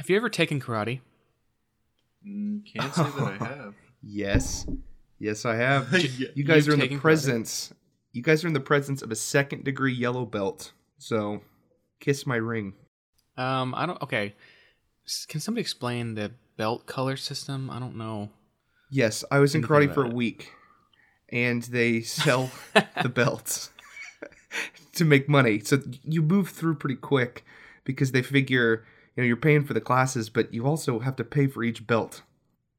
[0.00, 1.00] Have you ever taken karate?
[2.26, 3.74] Mm, can't say that I have.
[4.02, 4.66] Yes.
[5.18, 5.92] Yes, I have.
[6.18, 6.28] Yeah.
[6.34, 7.02] You guys You've are in the taken karate.
[7.02, 7.74] presence.
[8.14, 10.72] You guys are in the presence of a second degree yellow belt.
[10.96, 11.42] So,
[12.00, 12.72] kiss my ring.
[13.36, 14.00] Um, I don't.
[14.00, 14.34] Okay,
[15.28, 17.68] can somebody explain the belt color system?
[17.68, 18.30] I don't know.
[18.90, 20.50] Yes, I was in karate for a week,
[21.28, 22.50] and they sell
[23.02, 23.68] the belts
[24.94, 25.60] to make money.
[25.60, 27.44] So you move through pretty quick
[27.84, 31.24] because they figure you know you're paying for the classes, but you also have to
[31.24, 32.22] pay for each belt.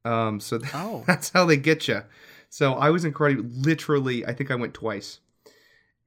[0.04, 1.04] Um, so Oh.
[1.06, 2.02] that's how they get you.
[2.48, 4.26] So I was in karate literally.
[4.26, 5.20] I think I went twice,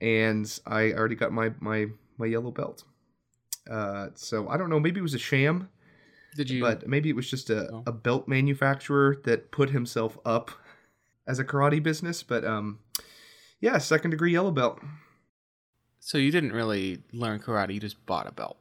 [0.01, 2.83] and I already got my my my yellow belt.
[3.69, 4.79] Uh, so I don't know.
[4.79, 5.69] Maybe it was a sham
[6.35, 6.61] Did you?
[6.61, 7.83] but maybe it was just a, Oh.
[7.87, 10.51] a belt manufacturer that put himself up
[11.27, 12.77] as a karate business but um
[13.59, 14.79] yeah second degree yellow belt
[15.99, 17.73] so you didn't really learn karate.
[17.73, 18.57] You just bought a belt.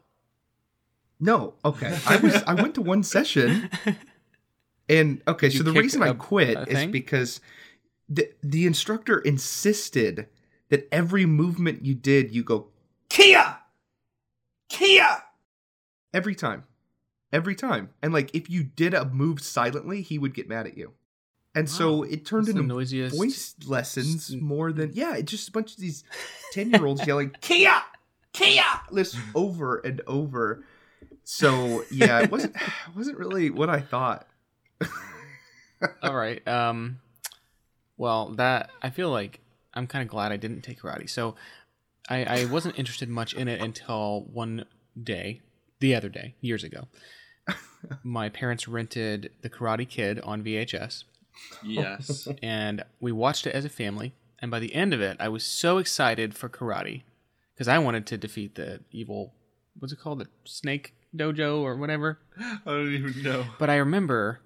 [1.21, 1.97] No okay.
[2.07, 3.71] I was i went to one session
[4.89, 7.41] and okay Did so the reason i a- quit is because
[8.09, 10.27] the the instructor insisted
[10.71, 12.69] that every movement you did you go
[13.09, 13.59] kia!
[14.69, 15.23] Kia!
[16.13, 16.65] Every time.
[17.33, 17.91] Every time.
[18.03, 20.93] And like if you did a move silently he would get mad at you.
[21.57, 23.17] And so it turned That's into noisiest.
[23.17, 24.97] voice lessons s- more than mm.
[24.97, 26.03] yeah it's just a bunch of these
[26.53, 27.75] 10 year olds yelling kia!
[28.33, 28.63] Kia!
[28.91, 30.65] List over and over
[31.25, 32.55] so yeah it wasn't
[32.89, 34.27] it wasn't really what i thought
[36.03, 36.47] All right.
[36.49, 37.01] Um,
[37.97, 39.41] well, that I feel like
[39.75, 41.11] I'm kind of glad I didn't take karate.
[41.11, 41.35] So
[42.09, 44.65] I, I wasn't interested much in it until one
[45.03, 45.41] day,
[45.81, 46.89] the other day, years ago.
[48.03, 51.05] My parents rented The Karate Kid on VHS,
[51.63, 52.29] Yes.
[52.43, 54.15] and we watched it as a family.
[54.41, 57.03] And by the end of it, I was so excited for karate
[57.55, 59.35] because I wanted to defeat the evil,
[59.79, 62.19] what's it called, the Snake Dojo or whatever.
[62.39, 63.45] I don't even know.
[63.59, 64.41] But I remember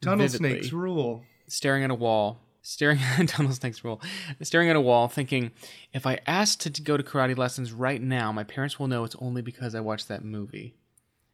[0.00, 4.00] tunnel vividly snakes rule staring at a wall, staring at tunnel snakes rule,
[4.42, 5.50] staring at a wall, thinking,
[5.92, 9.16] if I ask to go to karate lessons right now, my parents will know it's
[9.20, 10.74] only because I watched that movie.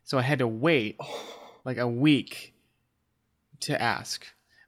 [0.05, 0.99] So I had to wait
[1.65, 2.55] like a week
[3.61, 4.27] to ask.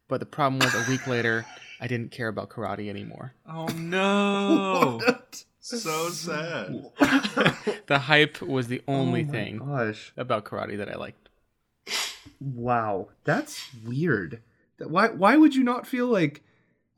[0.08, 1.44] But the problem was a week later,
[1.80, 3.34] I didn't care about karate anymore.
[3.48, 5.00] Oh no.
[5.70, 6.90] so sad.
[7.86, 11.28] The hype was the only Oh thing gosh about karate that I liked.
[12.40, 14.42] wow that's weird
[14.78, 16.42] That- why why would you not feel like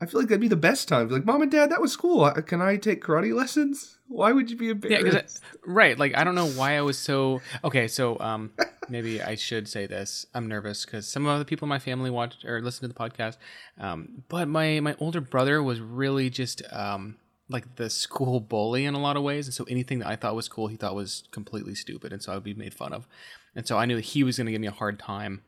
[0.01, 2.23] i feel like that'd be the best time like mom and dad that was cool
[2.23, 4.91] Uh, can i take karate lessons why would you be embarrassed?
[5.03, 7.87] Yeah, embarrassed because right, like I don't know why I was so okay.
[7.87, 8.51] So um,
[8.89, 10.25] maybe I should say this.
[10.33, 12.99] I'm nervous because some of the people in my family watch or listen to the
[12.99, 13.37] podcast.
[13.79, 17.17] Um, but my my older brother was really just um
[17.49, 20.35] like the school bully in a lot of ways, and so anything that I thought
[20.35, 23.07] was cool, he thought was completely stupid, and so I would be made fun of.
[23.55, 25.41] And so I knew that he was going to give me a hard time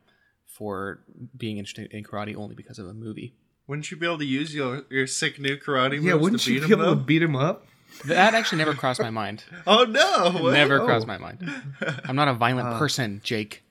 [0.45, 0.99] for
[1.37, 3.35] being interested in karate only because of a movie.
[3.67, 6.53] Wouldn't you be able to use your your sick new karate moves yeah wouldn't to
[6.53, 7.65] you beat be him able to beat him up
[8.05, 9.43] That actually never crossed my mind.
[9.67, 10.31] Oh no!
[10.43, 10.53] What?
[10.53, 10.85] Never Oh.
[10.85, 11.39] crossed my mind.
[12.05, 13.63] I'm not a violent Uh, person, Jake.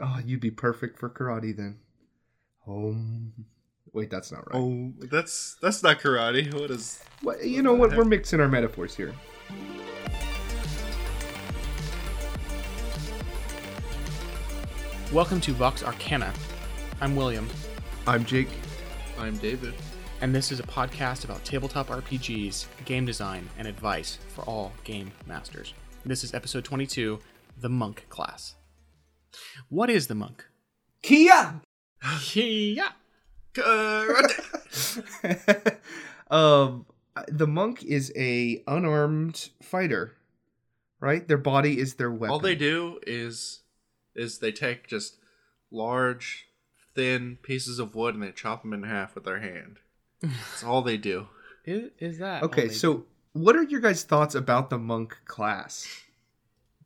[0.00, 1.80] oh you'd be perfect for karate then
[2.64, 3.32] home
[3.92, 6.52] wait that's not right Oh, that's that's not karate.
[6.54, 7.02] What is?
[7.22, 7.96] What, you know what?
[7.96, 9.14] We're mixing our metaphors here.
[15.12, 16.32] Welcome to Vox Arcana.
[17.00, 17.48] I'm William,
[18.06, 18.48] I'm Jake.
[19.18, 19.74] I'm David.
[20.20, 25.10] and this is a podcast about tabletop RPGs, game design, and advice for all game
[25.26, 25.74] masters.
[26.04, 27.18] This is episode 22
[27.58, 28.54] The Monk Class.
[29.68, 30.44] What is the monk?
[31.02, 31.60] Kia.
[32.34, 32.90] Yeah.
[33.62, 35.76] Karate.
[36.30, 36.86] um,
[37.28, 40.16] the monk is a unarmed fighter,
[41.00, 41.26] right?
[41.26, 42.30] Their body is their weapon.
[42.30, 43.62] All they do is
[44.14, 45.16] is they take just
[45.70, 46.46] large,
[46.94, 49.78] thin pieces of wood and they chop them in half with their hand.
[50.22, 51.28] That's all they do.
[51.66, 55.16] Is, is that Okay, all they so what are your guys' thoughts about the monk
[55.26, 55.86] class?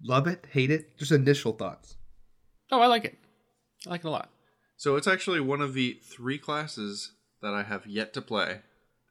[0.03, 0.47] Love it?
[0.51, 0.99] Hate it?
[0.99, 1.97] Just initial thoughts.
[2.73, 3.17] Oh, I like it.
[3.87, 4.31] I like it a lot.
[4.77, 7.13] So it's actually one of the three classes
[7.43, 8.61] that I have yet to play.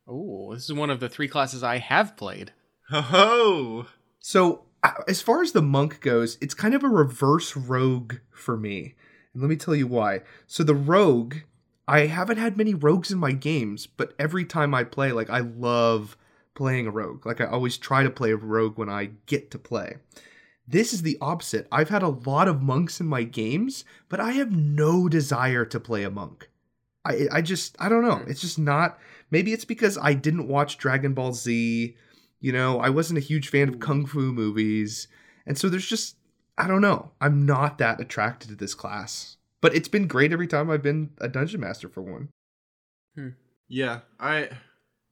[0.07, 2.51] Oh, this is one of the three classes I have played.
[2.89, 3.85] Ho ho!
[4.19, 8.57] So, uh, as far as the monk goes, it's kind of a reverse rogue for
[8.57, 8.95] me.
[9.33, 10.21] And let me tell you why.
[10.45, 11.35] So, the rogue,
[11.87, 15.39] I haven't had many rogues in my games, but every time I play, like, I
[15.39, 16.17] love
[16.53, 17.25] playing a rogue.
[17.25, 19.95] Like, I always try to play a rogue when I get to play.
[20.67, 21.67] This is the opposite.
[21.71, 25.79] I've had a lot of monks in my games, but I have no desire to
[25.79, 26.49] play a monk.
[27.05, 28.17] I, I just, I don't know.
[28.17, 28.31] Hmm.
[28.31, 28.97] It's just not.
[29.29, 31.95] Maybe it's because I didn't watch Dragon Ball Z.
[32.39, 35.07] You know, I wasn't a huge fan of kung fu movies.
[35.45, 36.15] And so there's just
[36.57, 37.11] I don't know.
[37.19, 39.37] I'm not that attracted to this class.
[39.61, 42.29] But it's been great every time I've been a dungeon master for one.
[43.15, 43.29] Hmm.
[43.67, 44.49] Yeah, I.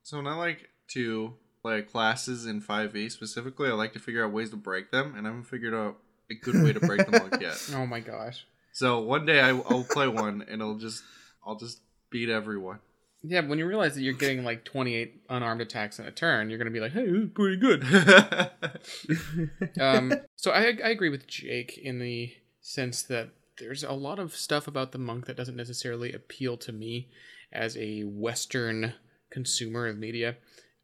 [0.04, 4.32] So when I like to play classes in 5e specifically, I like to figure out
[4.32, 5.98] ways to break them, and I haven't figured out
[6.30, 7.62] a good way to break the monk yet.
[7.76, 8.46] Oh my gosh.
[8.72, 11.04] So one day I, I'll play one, and I'll just
[11.46, 11.80] I'll just
[12.10, 12.80] beat everyone.
[13.24, 16.58] Yeah, when you realize that you're getting like 28 unarmed attacks in a turn, you're
[16.58, 17.84] gonna be like, "Hey, this is pretty good."
[19.80, 23.30] um, so I, I agree with Jake in the sense that
[23.60, 27.10] there's a lot of stuff about the monk that doesn't necessarily appeal to me
[27.52, 28.94] as a Western
[29.30, 30.38] consumer of media.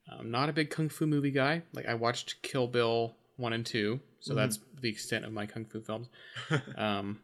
[0.09, 1.63] I'm not a big kung fu movie guy.
[1.73, 5.65] Like I watched Kill Bill one and two, so that's the extent of my kung
[5.65, 6.07] fu films.
[6.77, 7.19] um,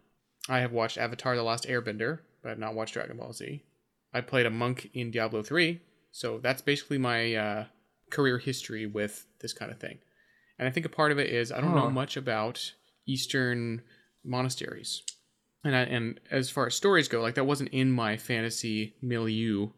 [0.50, 3.64] I have watched Avatar: The Last Airbender, but I've not watched Dragon Ball Z.
[4.14, 5.82] I played a monk in Diablo 3,
[6.12, 7.66] so that's basically my uh,
[8.12, 10.00] career history with this kind of thing.
[10.60, 12.74] And I think a part of it is I don't know much about
[13.08, 13.82] Eastern
[14.24, 15.02] monasteries.
[15.64, 19.70] And I, and as far as stories go, like that wasn't in my fantasy milieu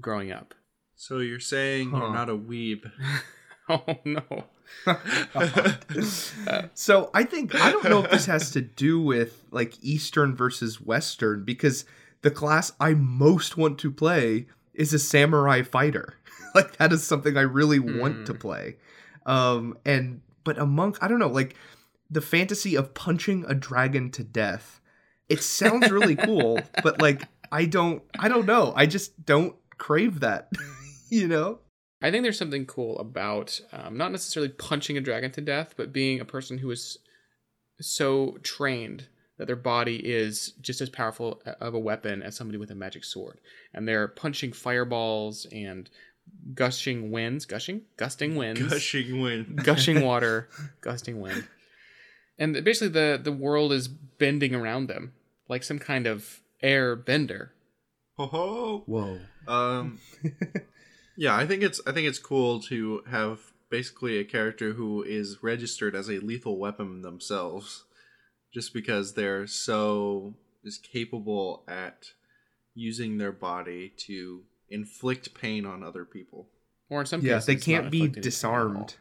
[0.00, 0.54] growing up.
[1.00, 1.96] So you're saying Huh.
[1.96, 2.90] you're not a weeb?
[3.68, 4.44] Oh no.
[6.74, 10.80] So I think I don't know if this has to do with like Eastern versus
[10.80, 11.84] Western because
[12.22, 16.18] the class I most want to play is a samurai fighter.
[16.54, 18.76] like that is something I really want to play.
[19.24, 21.54] Um and but a monk, I don't know, like
[22.10, 24.80] the fantasy of punching a dragon to death.
[25.28, 28.72] It sounds really cool, but like I don't I don't know.
[28.74, 30.50] I just don't crave that.
[31.20, 31.58] you know?
[32.02, 35.92] I think there's something cool about um, not necessarily punching a dragon to death, but
[35.92, 36.98] being a person who is
[37.80, 42.70] so trained that their body is just as powerful of a weapon as somebody with
[42.70, 43.40] a magic sword,
[43.74, 45.90] and they're punching fireballs and
[46.54, 49.56] gushing winds, gushing, gusting winds, Gushing wind.
[49.64, 50.48] gushing water,
[50.80, 51.46] gusting wind,
[52.38, 55.12] and basically the the world is bending around them
[55.48, 57.52] like some kind of air bender.
[58.16, 58.82] Ho ho.
[58.86, 59.18] Whoa.
[59.48, 59.98] Um,
[61.20, 65.42] yeah, I think it's I think it's cool to have basically a character who is
[65.42, 67.84] registered as a lethal weapon themselves,
[68.54, 70.34] just because they're so
[70.64, 72.12] is capable at
[72.74, 76.48] using their body to inflict pain on other people.
[76.88, 78.22] Or in some Yeah, cases, they can't be inflicting pain at all.
[78.22, 78.94] disarmed.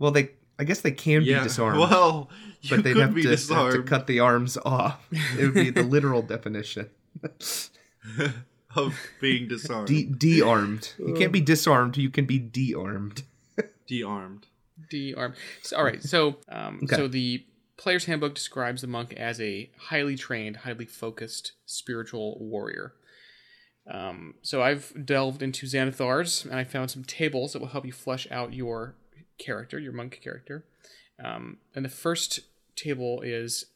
[0.00, 1.78] Well, they I guess they can yeah, be disarmed.
[1.78, 2.28] well,
[2.60, 5.08] you but they'd could have be to, have to cut the arms off.
[5.38, 6.90] It would be the literal definition.
[8.76, 10.92] of being disarmed, De- de-armed.
[10.98, 11.96] You can't be disarmed.
[11.96, 13.22] You can be de-armed.
[13.86, 14.46] de-armed.
[14.90, 15.34] D arm.
[15.62, 16.02] So, all right.
[16.02, 16.96] So, um, Okay.
[16.96, 17.44] so the
[17.76, 22.94] player's handbook describes the monk as a highly trained, highly focused spiritual warrior.
[23.90, 27.92] Um, so I've delved into Xanathars and I found some tables that will help you
[27.92, 28.94] flesh out your
[29.38, 30.64] character, your monk character.
[31.22, 32.40] Um, and the first
[32.76, 33.66] table is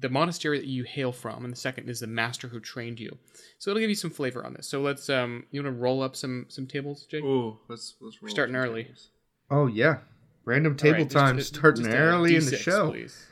[0.00, 3.18] the monastery that you hail from, and the second is the master who trained you.
[3.58, 4.66] So it'll give you some flavor on this.
[4.66, 7.22] So let's um, you want to roll up some some tables, Jake?
[7.24, 8.84] Ooh, let's let's roll starting some early.
[8.84, 9.08] tables.
[9.50, 9.98] Oh yeah.
[10.44, 12.90] Random table right, just- time just- starting just a early in the D6, show.
[12.90, 13.26] please.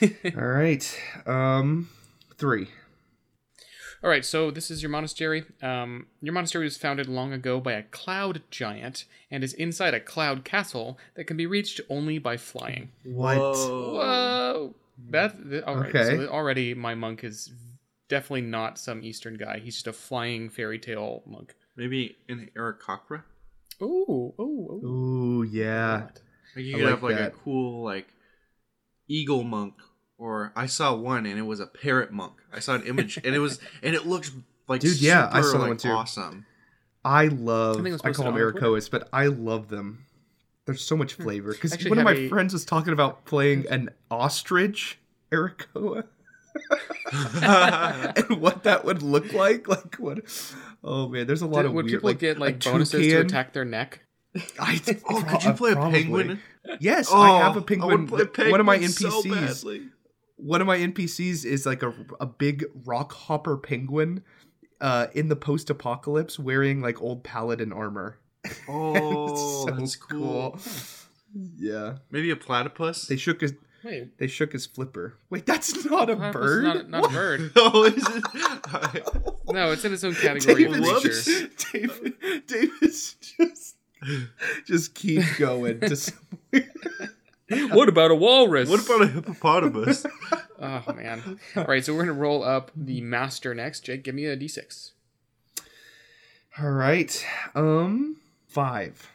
[0.36, 1.00] All right.
[1.26, 1.88] Um,
[2.36, 2.68] three.
[4.02, 5.44] All right, so this is your monastery.
[5.62, 10.00] Um, your monastery was founded long ago by a cloud giant and is inside a
[10.00, 12.90] cloud castle that can be reached only by flying.
[13.04, 13.38] What?
[13.38, 14.74] Whoa!
[15.10, 15.94] That th- all right.
[15.94, 16.16] Okay.
[16.16, 17.52] So already my monk is
[18.08, 19.58] definitely not some Eastern guy.
[19.58, 21.54] He's just a flying fairy tale monk.
[21.76, 23.22] Maybe an Aarakocra?
[23.82, 24.86] Ooh, ooh, ooh.
[24.86, 26.08] Ooh, yeah.
[26.54, 27.32] Like you I could like have like that.
[27.32, 28.06] a cool like
[29.08, 29.74] eagle monk,
[30.18, 32.34] or I saw one and it was a parrot monk.
[32.52, 34.30] I saw an image and it was and it looks
[34.68, 35.88] like Dude, yeah, I super, saw like, one too.
[35.90, 36.46] Awesome.
[37.04, 37.72] I love.
[37.72, 40.06] I think it was I, call them on our but I love them.
[40.66, 41.52] There's so much flavor.
[41.52, 44.98] Because one of my a- friends was talking about playing an ostrich
[45.32, 46.04] Aarakocra
[47.12, 49.68] and what that would look like.
[49.68, 50.20] Like what?
[50.82, 51.98] Oh man, there's a lot Did- of would weird.
[51.98, 54.00] people like, get like bonuses to attack their neck?
[54.58, 56.02] I, oh, could you play a probably.
[56.02, 56.40] penguin?
[56.80, 58.06] Yes, Oh, I have a penguin.
[58.06, 59.30] would play One of my penguin so NPCs.
[59.64, 59.82] badly.
[60.36, 64.24] one of my NPCs is like a, a big rock hopper penguin
[64.80, 68.18] uh, in the post apocalypse wearing like old paladin armor.
[68.68, 70.58] Oh, It's that's cool.
[71.56, 71.94] Yeah.
[72.10, 73.06] Maybe a platypus.
[73.06, 75.18] They shook his Wait, they shook his flipper.
[75.28, 76.64] Wait, that's not a platypus bird.
[76.64, 77.52] Not, not a bird.
[77.56, 79.04] oh, is it?
[79.48, 81.48] No, it's in its own category of David's creature.
[81.50, 83.76] just, David, David's just
[84.66, 86.72] just keep going to somewhere.
[87.72, 88.70] What about a walrus?
[88.70, 90.06] what about a hippopotamus?
[90.66, 91.38] Oh man!
[91.56, 93.80] All right, so we're gonna roll up the master next.
[93.80, 94.92] Jake, give me a d6.
[96.58, 97.26] All right.
[97.54, 98.16] Um
[98.54, 99.10] five.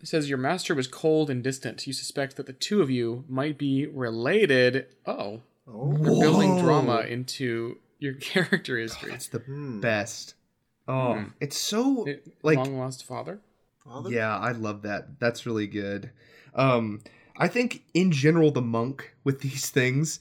[0.00, 1.86] It says your master was cold and distant.
[1.86, 4.86] You suspect that the two of you might be related.
[5.06, 9.10] Oh, Oh, you're building drama into your character history.
[9.10, 9.80] That's the Hmm.
[9.80, 10.34] best.
[10.86, 11.24] Oh, Hmm.
[11.40, 13.40] it's so It- like long lost father.
[13.84, 14.10] father?
[14.10, 15.18] Yeah, I love that.
[15.20, 16.10] That's really good.
[16.54, 17.02] Um,
[17.36, 20.20] I think in general, the monk with these things,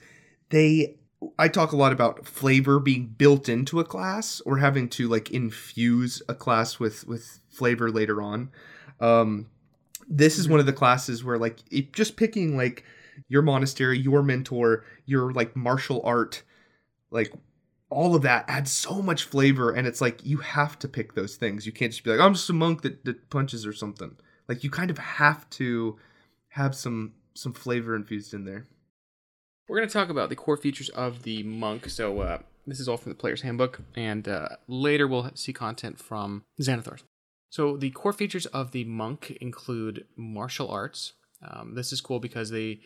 [0.50, 0.97] they.
[1.39, 5.31] I talk a lot about flavor being built into a class or having to like
[5.31, 8.51] infuse a class with with flavor later on.
[9.00, 9.47] Um,
[10.07, 12.83] this is one of the classes where like it, just picking like
[13.27, 16.43] your monastery, your mentor, your like martial art,
[17.09, 17.33] like
[17.89, 21.36] all of that adds so much flavor and it's like you have to pick those
[21.36, 21.65] things.
[21.65, 24.15] You can't just be like i'm just a monk that, that punches or something.
[24.47, 25.97] Like you kind of have to
[26.50, 28.67] have some some flavor infused in there
[29.67, 31.89] We're going to talk about the core features of the monk.
[31.89, 36.00] So uh, this is all from the player's handbook, and uh, later we'll see content
[36.00, 37.03] from Xanathars.
[37.50, 41.13] So the core features of the monk include martial arts.
[41.45, 42.79] Um, this is cool because they,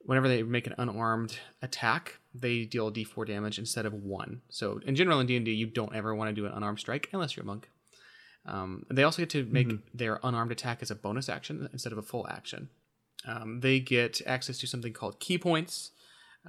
[0.00, 4.40] whenever they make an unarmed attack, they deal D4 damage instead of one.
[4.48, 6.80] So in general in D and D, you don't ever want to do an unarmed
[6.80, 7.68] strike unless you're a monk.
[8.46, 11.98] Um, they also get to make their unarmed attack as a bonus action instead of
[11.98, 12.70] a full action.
[13.26, 15.92] Um, they get access to something called key points.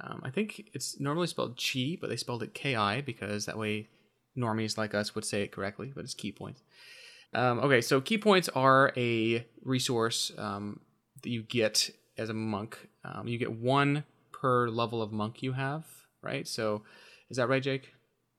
[0.02, 3.88] Um, I think it's normally spelled chi, but they spelled it ki because that way
[4.36, 6.62] normies like us would say it correctly, but it's key points.
[7.32, 10.80] Um, okay, so key points are a resource um,
[11.22, 12.88] that you get as a monk.
[13.04, 15.84] Um, you get one per level of monk you have,
[16.22, 16.46] right?
[16.46, 16.82] So
[17.30, 17.92] is that right, Jake?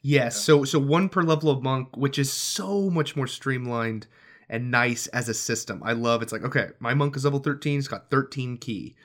[0.08, 4.06] yes so so one per level of monk which is so much more streamlined
[4.50, 7.80] and nice as a system i love it's like okay my monk is level 13
[7.80, 8.96] it's got 13 key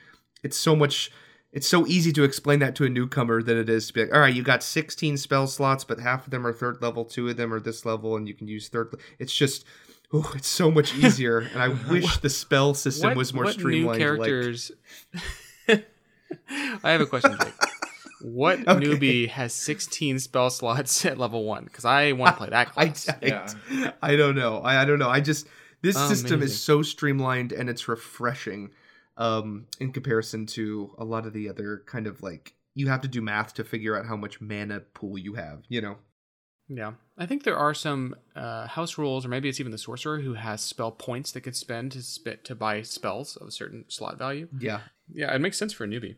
[0.43, 1.09] it's so much
[1.53, 4.13] it's so easy to explain that to a newcomer than it is to be like
[4.13, 7.27] all right you got 16 spell slots but half of them are third level two
[7.29, 9.65] of them are this level and you can use third it's just
[10.13, 13.53] oh it's so much easier and i wish the spell system what, was more what
[13.53, 14.71] streamlined new like- characters?
[16.83, 17.53] I have a question, Jake.
[18.21, 18.85] What Okay.
[18.85, 21.65] newbie has 16 spell slots at level one?
[21.65, 23.09] Because I want to play that I, class.
[23.09, 23.91] I, Yeah.
[24.01, 24.59] I don't know.
[24.59, 25.09] I, I don't know.
[25.09, 25.47] I just
[25.81, 26.53] this oh, system Amazing.
[26.53, 28.71] is so streamlined and it's refreshing
[29.21, 33.07] um in comparison to a lot of the other kind of like you have to
[33.07, 35.97] do math to figure out how much mana pool you have, you know.
[36.69, 40.21] Yeah, I think there are some uh, house rules, or maybe it's even the sorcerer
[40.21, 43.83] who has spell points that could spend to spit to buy spells of a certain
[43.89, 44.47] slot value.
[44.57, 44.79] Yeah.
[45.13, 46.15] Yeah, it makes sense for a newbie.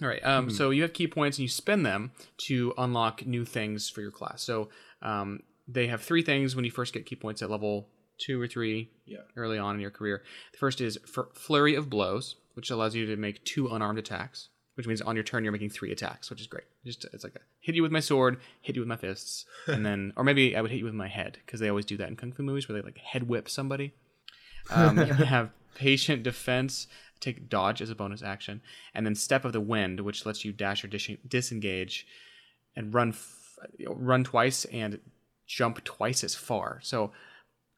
[0.00, 0.52] All right, um, Mhm.
[0.52, 2.12] so you have key points and you spend them
[2.48, 4.42] to unlock new things for your class.
[4.42, 4.68] So
[5.02, 8.46] um, they have three things when you first get key points at level two or
[8.46, 9.18] three Yeah.
[9.36, 10.22] early on in your career.
[10.52, 10.98] The first is
[11.34, 15.24] Flurry of Blows, which allows you to make two unarmed attacks, which means on your
[15.24, 16.64] turn you're making three attacks, which is great.
[16.84, 19.84] Just it's like a hit you with my sword, hit you with my fists, and
[19.84, 22.08] then or maybe I would hit you with my head because they always do that
[22.08, 23.92] in kung fu movies where they like head whip somebody.
[24.70, 26.86] Um, you have patient defense,
[27.20, 28.62] take dodge as a bonus action,
[28.94, 32.06] and then step of the wind, which lets you dash or dis- disengage,
[32.74, 35.00] and run f- run twice and
[35.46, 36.80] jump twice as far.
[36.82, 37.12] So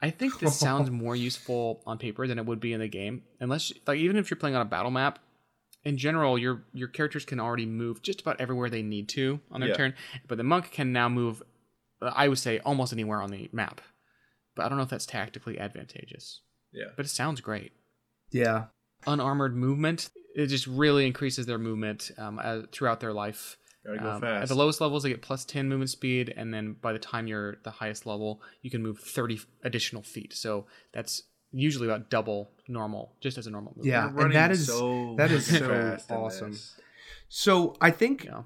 [0.01, 3.23] I think this sounds more useful on paper than it would be in the game,
[3.41, 5.19] unless like even if you're playing on a battle map.
[5.85, 9.61] In general, your your characters can already move just about everywhere they need to on
[9.61, 9.77] their Yeah.
[9.77, 9.95] turn,
[10.27, 11.43] but the monk can now move.
[12.03, 13.81] I would say almost anywhere on the map,
[14.55, 16.43] but I don't know if that's tactically advantageous.
[16.73, 16.89] Yeah.
[16.97, 17.73] But it sounds great
[18.31, 18.67] Yeah.
[19.07, 20.11] unarmored movement.
[20.35, 23.57] It just really increases their movement um, as, throughout their life.
[23.87, 24.43] Gotta go Um, fast.
[24.43, 27.27] At the lowest levels, they get plus 10 movement speed, and then by the time
[27.27, 30.33] you're the highest level, you can move 30 additional feet.
[30.35, 33.87] So that's usually about double normal, just as a normal movement.
[33.89, 34.23] Yeah.
[34.25, 36.53] And that is- so that is so awesome.
[36.53, 36.79] this.
[37.31, 38.43] So I think Yeah.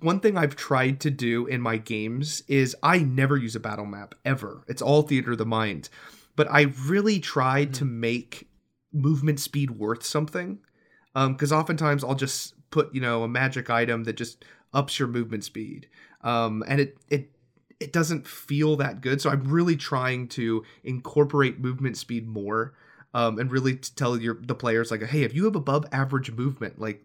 [0.00, 3.86] one thing I've tried to do in my games is I never use a battle
[3.86, 4.62] map ever.
[4.68, 5.88] It's all theater of the mind.
[6.34, 8.48] But I really tried to make
[8.92, 10.60] movement speed worth something.
[11.14, 14.44] Um, because oftentimes I'll just put, you know, a magic item that just
[14.76, 15.88] ups your movement speed.
[16.22, 17.30] Um, and it it
[17.80, 19.20] it doesn't feel that good.
[19.20, 22.74] So I'm really trying to incorporate movement speed more.
[23.14, 26.78] Um, and really tell your the players like, hey, if you have above average movement,
[26.78, 27.02] like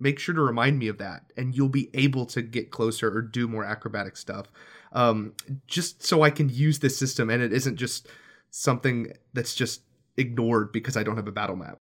[0.00, 3.22] make sure to remind me of that and you'll be able to get closer or
[3.22, 4.50] do more acrobatic stuff
[4.92, 5.32] um,
[5.68, 8.08] just so i can use this system and it isn't just
[8.50, 9.82] something that's just
[10.16, 11.78] ignored because i don't have a battle map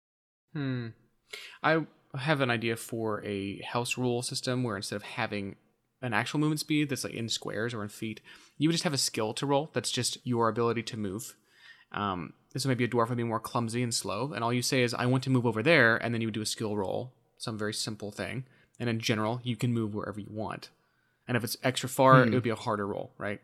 [0.53, 0.87] Hmm.
[1.61, 1.85] I
[2.17, 5.55] have an idea for a house rule system where instead of having
[6.01, 8.21] an actual movement speed that's like in squares or in feet,
[8.57, 11.35] you would just have a skill to roll that's just your ability to move.
[11.91, 14.61] Um, this may be a dwarf would be more clumsy and slow, and all you
[14.61, 16.75] say is, "I want to move over there," and then you would do a skill
[16.75, 18.45] roll, some very simple thing.
[18.79, 20.69] And in general, you can move wherever you want.
[21.27, 22.29] And if it's extra far, Hmm.
[22.31, 23.41] it would be a harder roll, right?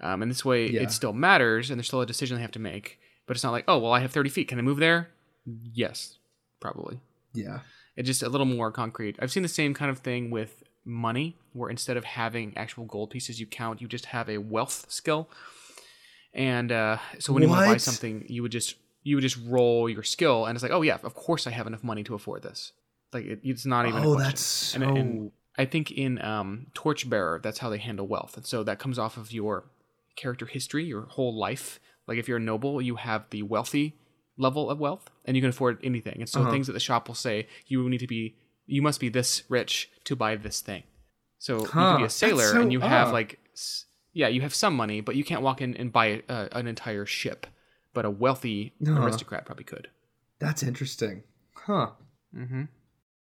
[0.00, 0.82] Um, and this way, Yeah.
[0.82, 3.00] it still matters, and there's still a decision they have to make.
[3.26, 4.48] But it's not like, oh, well, I have 30 feet.
[4.48, 5.10] Can I move there?
[5.44, 6.18] Yes,
[6.60, 7.00] probably.
[7.34, 7.60] Yeah.
[7.98, 9.16] It's just a little more concrete.
[9.18, 13.10] I've seen the same kind of thing with money, where instead of having actual gold
[13.10, 15.28] pieces you count, you just have a wealth skill.
[16.32, 19.36] And uh, so when you want to buy something, you would just you would just
[19.44, 22.14] roll your skill, and it's like, oh yeah, of course I have enough money to
[22.14, 22.72] afford this.
[23.12, 24.04] Like it, it's not even.
[24.04, 24.80] Oh, that's so.
[24.80, 28.78] And, and I think in um, Torchbearer, that's how they handle wealth, and so that
[28.78, 29.64] comes off of your
[30.14, 31.80] character history, your whole life.
[32.06, 33.96] Like if you're a noble, you have the wealthy
[34.38, 36.16] level of wealth, and you can afford anything.
[36.20, 36.50] And so Uh-huh.
[36.50, 39.90] things that the shop will say, you need to be, you must be this rich
[40.04, 40.84] to buy this thing.
[41.38, 43.38] So you can be a sailor, so and you have like,
[44.12, 47.04] yeah, you have some money, but you can't walk in and buy a, an entire
[47.06, 47.46] ship.
[47.94, 49.02] But a wealthy Uh-huh.
[49.02, 49.88] aristocrat probably could.
[50.38, 51.24] That's interesting.
[51.54, 51.90] Huh.
[52.34, 52.64] Mm-hmm.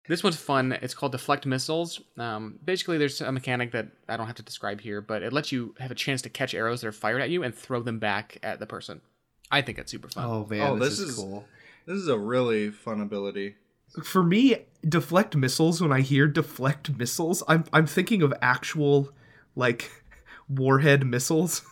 [0.09, 0.73] This one's fun.
[0.73, 2.01] It's called Deflect Missiles.
[2.19, 5.53] Um, basically, there's a mechanic that I don't have to describe here, but it lets
[5.53, 7.99] you have a chance to catch arrows that are fired at you and throw them
[8.01, 9.01] back at the person.
[9.51, 10.25] I think it's super fun.
[10.25, 11.45] Oh man, Oh, this, this is, is- cool.
[11.87, 13.57] This is a really fun ability.
[14.05, 14.57] For me,
[14.89, 15.81] deflect missiles.
[15.81, 19.11] When I hear deflect missiles, I'm I'm thinking of actual
[19.57, 19.91] like
[20.49, 21.63] warhead missiles.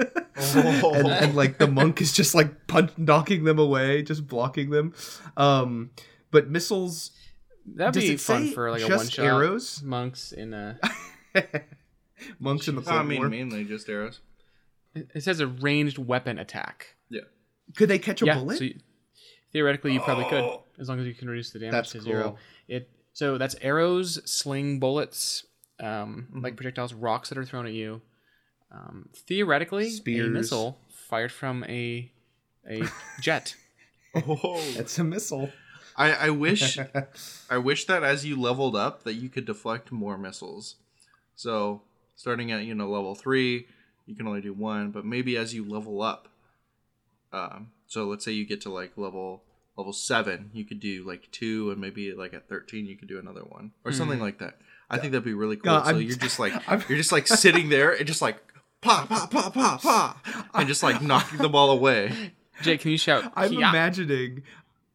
[0.00, 0.04] Oh.
[0.94, 4.94] and, and like the monk is just like punch knocking them away, just blocking them.
[5.36, 5.90] Um,
[6.30, 7.10] but missiles
[7.66, 9.24] That'd be fun for like a just one shot.
[9.26, 9.82] arrows?
[9.82, 10.78] Monks in a.
[12.38, 13.28] monks in the I mean, War.
[13.28, 14.20] mainly just arrows.
[14.94, 16.94] It says a ranged weapon attack.
[17.68, 17.74] Yeah.
[17.76, 18.34] Could they catch a yeah.
[18.38, 18.58] bullet?
[18.58, 18.78] So you,
[19.52, 20.62] theoretically, you probably could, Oh.
[20.78, 22.22] as long as you can reduce the damage That's to zero.
[22.22, 22.38] cool.
[22.68, 25.44] It so that's arrows, sling bullets,
[25.80, 26.40] um, Mm-hmm.
[26.42, 28.00] like projectiles, rocks that are thrown at you.
[28.70, 30.26] Um, theoretically, Spears.
[30.28, 32.10] a missile fired from a
[32.68, 32.82] a
[33.20, 33.54] jet.
[34.14, 35.50] Oh, It's a missile.
[35.96, 36.78] I, I wish
[37.50, 40.76] I wish that as you leveled up that you could deflect more missiles.
[41.34, 41.82] So
[42.14, 43.66] starting at you know level three,
[44.06, 46.28] you can only do one, but maybe as you level up,
[47.32, 49.42] um, so let's say you get to like level
[49.76, 53.18] level seven, you could do like two, and maybe like at thirteen you could do
[53.18, 54.58] another one or something like that.
[54.90, 55.64] I think that'd be really cool.
[55.72, 58.38] God, so I'm- you're just like I'm- you're just like sitting there and just like
[58.80, 60.20] pa pa pa pa pa,
[60.54, 62.32] and just like knocking the ball away.
[62.62, 63.30] Jake, can you shout?
[63.36, 63.58] I'm "Kia"?
[63.68, 64.42] imagining.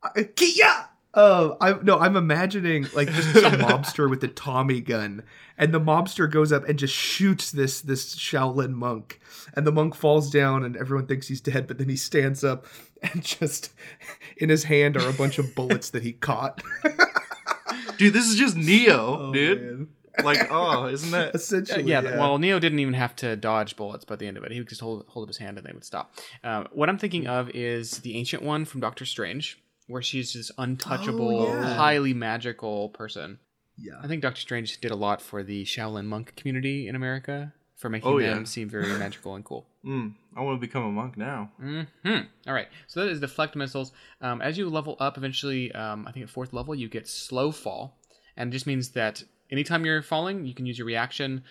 [0.01, 0.89] Uh, Kia!
[1.13, 5.23] Uh, I no, I'm imagining like just a mobster with a Tommy gun,
[5.57, 9.19] and the mobster goes up and just shoots this this Shaolin monk,
[9.55, 12.65] and the monk falls down, and everyone thinks he's dead, but then he stands up,
[13.03, 13.71] and just
[14.37, 16.63] in his hand are a bunch of bullets that he caught.
[17.97, 19.61] Dude, this is just Neo, Oh, dude.
[19.61, 19.87] man.
[20.23, 21.33] Like, oh, isn't that?
[21.35, 22.17] Essentially, yeah, yeah.
[22.19, 24.51] well, Neo didn't even have to dodge bullets by the end of it.
[24.51, 26.13] He would just hold, hold up his hand and they would stop.
[26.43, 30.51] Uh, what I'm thinking of is the ancient one from Doctor Strange, where she's this
[30.57, 31.75] untouchable, Oh, yeah.
[31.75, 33.39] highly magical person.
[33.77, 33.93] yeah.
[34.01, 37.89] I think Doctor Strange did a lot for the Shaolin monk community in America for
[37.89, 38.43] making Oh, them yeah.
[38.45, 39.67] seem very magical and cool.
[39.85, 41.51] Mm, I want to become a monk now.
[41.59, 41.81] hmm
[42.47, 42.67] All right.
[42.87, 43.91] So that is deflect missiles.
[44.21, 47.51] Um, as you level up, eventually, um, I think at fourth level, you get slow
[47.51, 47.97] fall,
[48.37, 51.43] and it just means that anytime you're falling, you can use your reaction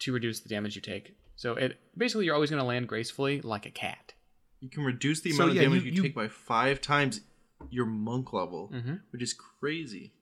[0.00, 1.14] to reduce the damage you take.
[1.36, 4.12] So it basically you're always going to land gracefully like a cat.
[4.60, 6.82] You can reduce the So, amount yeah, of damage you- you, you- take by five
[6.82, 7.22] times
[7.70, 8.94] your monk level, Mm-hmm.
[9.10, 10.12] which is crazy.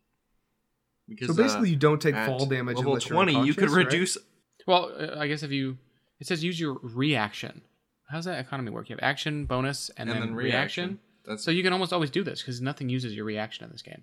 [1.09, 3.33] Because So basically, uh, you don't take fall damage level twenty.
[3.33, 3.93] You're You could unconscious, right?
[3.93, 4.19] reduce.
[4.67, 5.79] Well, uh, I guess if you
[6.21, 7.63] it says use your reaction.
[8.11, 8.89] How's that economy work?
[8.89, 10.85] You have action, bonus, and, And then, then reaction.
[10.85, 10.99] reaction.
[11.27, 13.83] That's So you can almost always do this because nothing uses your reaction in this
[13.83, 14.03] game.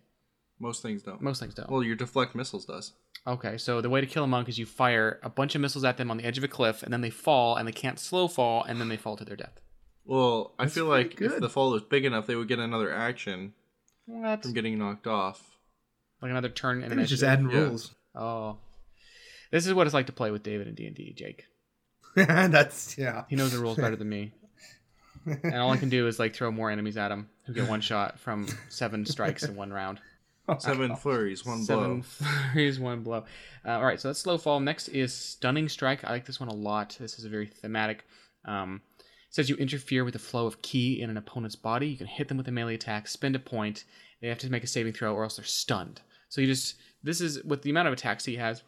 [0.60, 1.21] most things don't.
[1.21, 1.69] Most things don't.
[1.69, 2.93] Well, your deflect missiles does.
[3.28, 5.84] Okay, so the way to kill a monk is you fire a bunch of missiles
[5.84, 8.00] at them on the edge of a cliff, and then they fall, and they can't
[8.00, 9.60] slow fall, and then they fall to their death.
[10.06, 12.94] Well, I feel pretty like if the fall was big enough, they would get another
[12.94, 13.54] action
[14.06, 14.44] What?
[14.44, 15.58] from getting knocked off.
[16.22, 17.58] Like another turn I in it's just adding Yeah.
[17.62, 17.94] rules.
[18.13, 18.58] Oh,
[19.52, 21.46] this is what it's like to play with David and D and D, Jake.
[22.15, 23.26] That's yeah.
[23.30, 24.32] He knows the rules better than me,
[25.26, 27.82] and all I can do is like throw more enemies at him who get one
[27.82, 30.00] shot from seven strikes in one round.
[30.60, 32.02] Seven flurries, one Seven blow.
[32.04, 33.26] flurries, one blow.
[33.65, 34.60] Uh, all right, so that's slow fall.
[34.60, 36.06] Next is stunning strike.
[36.06, 36.96] I like this one a lot.
[37.00, 38.06] This is a very thematic.
[38.46, 38.95] Um, it
[39.36, 41.88] says you interfere with the flow of ki in an opponent's body.
[41.88, 43.84] You can hit them with a melee attack, spend a point.
[44.21, 46.00] They have to make a saving throw, or else they're stunned.
[46.30, 48.63] So you just this is with the amount of attacks he has.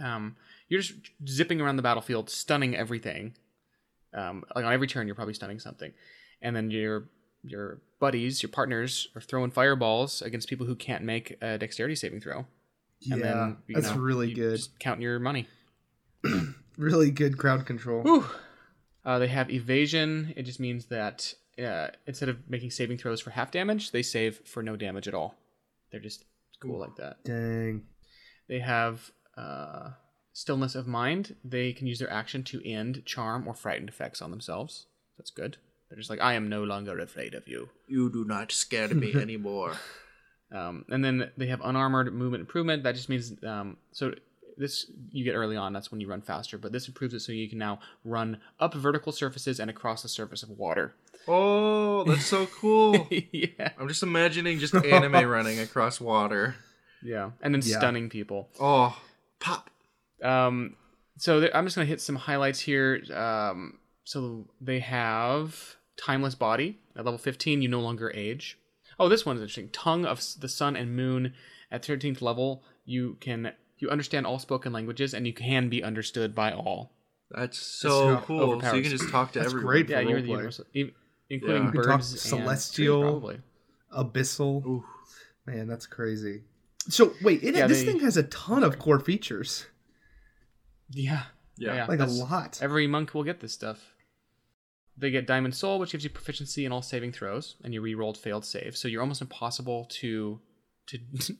[0.00, 0.36] Um,
[0.68, 0.94] you're just
[1.28, 3.34] zipping around the battlefield, stunning everything.
[4.14, 5.92] Um, like on every turn, you're probably stunning something,
[6.40, 7.08] and then your
[7.42, 12.20] your buddies, your partners, are throwing fireballs against people who can't make a dexterity saving
[12.20, 12.46] throw.
[13.00, 14.58] Yeah, And then, that's know, really good.
[14.58, 15.48] Just counting your money.
[16.78, 18.00] Really good crowd control.
[18.00, 18.24] Whew.
[19.04, 20.32] Uh, they have evasion.
[20.36, 24.40] It just means that uh, instead of making saving throws for half damage, they save
[24.44, 25.34] for no damage at all.
[25.90, 26.24] They're just
[26.60, 27.24] cool like that.
[27.24, 27.82] Dang.
[28.48, 29.90] They have uh,
[30.32, 31.36] stillness of mind.
[31.44, 34.86] They can use their action to end charm or frightened effects on themselves.
[35.18, 35.56] That's good.
[35.88, 37.68] They're just like, I am no longer afraid of you.
[37.86, 39.74] You do not scare me anymore.
[40.50, 42.82] Um, and then they have unarmored movement improvement.
[42.82, 44.14] That just means um, so
[44.56, 45.72] this you get early on.
[45.72, 46.58] That's when you run faster.
[46.58, 50.08] But this improves it so you can now run up vertical surfaces and across the
[50.08, 50.94] surface of water.
[51.28, 53.06] Oh, that's so cool.
[53.10, 56.56] yeah, I'm just imagining just anime running across water.
[57.02, 57.78] yeah, and then Yeah.
[57.78, 58.48] stunning people.
[58.60, 59.00] Oh,
[59.40, 59.70] pop.
[60.22, 60.76] Um,
[61.18, 63.02] so there, I'm just gonna hit some highlights here.
[63.14, 67.62] Um, so they have timeless body at level 15.
[67.62, 68.58] You no longer age.
[68.98, 69.68] Oh, this one's interesting.
[69.70, 71.34] Tongue of the sun and moon
[71.70, 72.64] at 13th level.
[72.84, 73.52] You can
[73.82, 76.92] you understand all spoken languages and you can be understood by all.
[77.30, 78.60] That's so cool.
[78.60, 79.66] So you can just talk to That's everyone.
[79.66, 79.88] great.
[79.88, 80.30] Yeah, you're the roleplay.
[80.30, 80.94] universal, including
[81.30, 81.64] Yeah.
[81.66, 83.20] You can talk birds, and celestial.
[83.20, 83.40] trees.
[83.96, 84.64] Abyssal.
[84.66, 84.84] Ooh.
[85.46, 86.42] Man, that's crazy.
[86.88, 89.66] So wait, it, Yeah, this they- thing has a ton of core features,
[90.90, 91.24] Yeah,
[91.56, 91.86] Yeah.
[91.86, 92.60] like a lot.
[92.62, 93.94] Every monk will get this stuff.
[94.96, 98.18] They get Diamond Soul, which gives you proficiency in all saving throws, and you re-rolled
[98.18, 98.76] failed save.
[98.76, 100.40] So you're almost impossible to
[100.88, 100.98] to.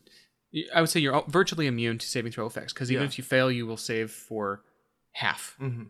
[0.74, 3.08] I would say you're virtually immune to saving throw effects because even Yeah.
[3.08, 4.62] if you fail, you will save for
[5.12, 5.88] half, Mhm.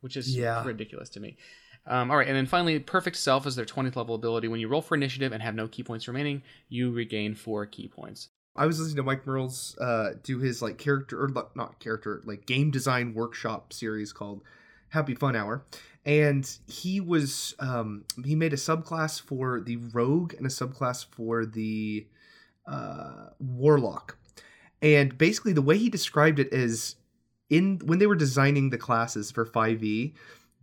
[0.00, 0.64] which is Yeah.
[0.64, 1.36] ridiculous to me.
[1.86, 4.46] Um, all right, and then finally, Perfect Self is their 20th level ability.
[4.48, 7.88] When you roll for initiative and have no key points remaining, you regain four key
[7.88, 8.28] points.
[8.56, 12.44] I was listening to Mike Mearls uh, do his like character or not character like
[12.44, 14.42] game design workshop series called
[14.88, 15.64] Happy Fun Hour,
[16.04, 21.46] and he was um, he made a subclass for the rogue and a subclass for
[21.46, 22.06] the
[22.68, 24.16] uh, warlock,
[24.82, 26.96] and basically the way he described it is
[27.50, 30.12] in when they were designing the classes for 5e,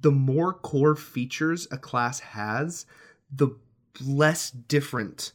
[0.01, 2.85] the more core features a class has,
[3.33, 3.49] the
[4.05, 5.31] less different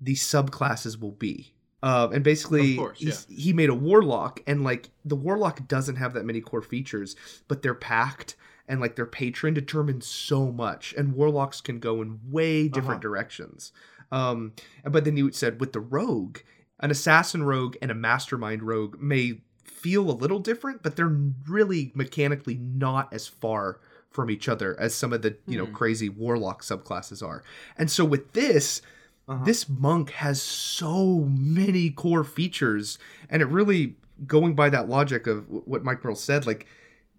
[0.00, 1.52] the subclasses will be.
[1.82, 6.14] Uh, and basically, course, he's- he made a warlock, and like the warlock doesn't have
[6.14, 7.14] that many core features,
[7.48, 8.36] but they're pact
[8.68, 13.00] and like their patron determines so much, and warlocks can go in way different Uh-huh.
[13.00, 13.72] directions.
[14.12, 14.52] Um,
[14.84, 16.38] but then you said with the rogue,
[16.80, 21.16] an assassin rogue and a mastermind rogue may feel a little different, but they're
[21.48, 25.72] really mechanically not as far from each other as some of the you know Hmm.
[25.74, 27.42] crazy warlock subclasses are.
[27.76, 28.80] And so with this,
[29.28, 29.44] Uh-huh.
[29.44, 32.98] this monk has so many core features,
[33.28, 36.66] and it really going by that logic of what Mike Mearls said, like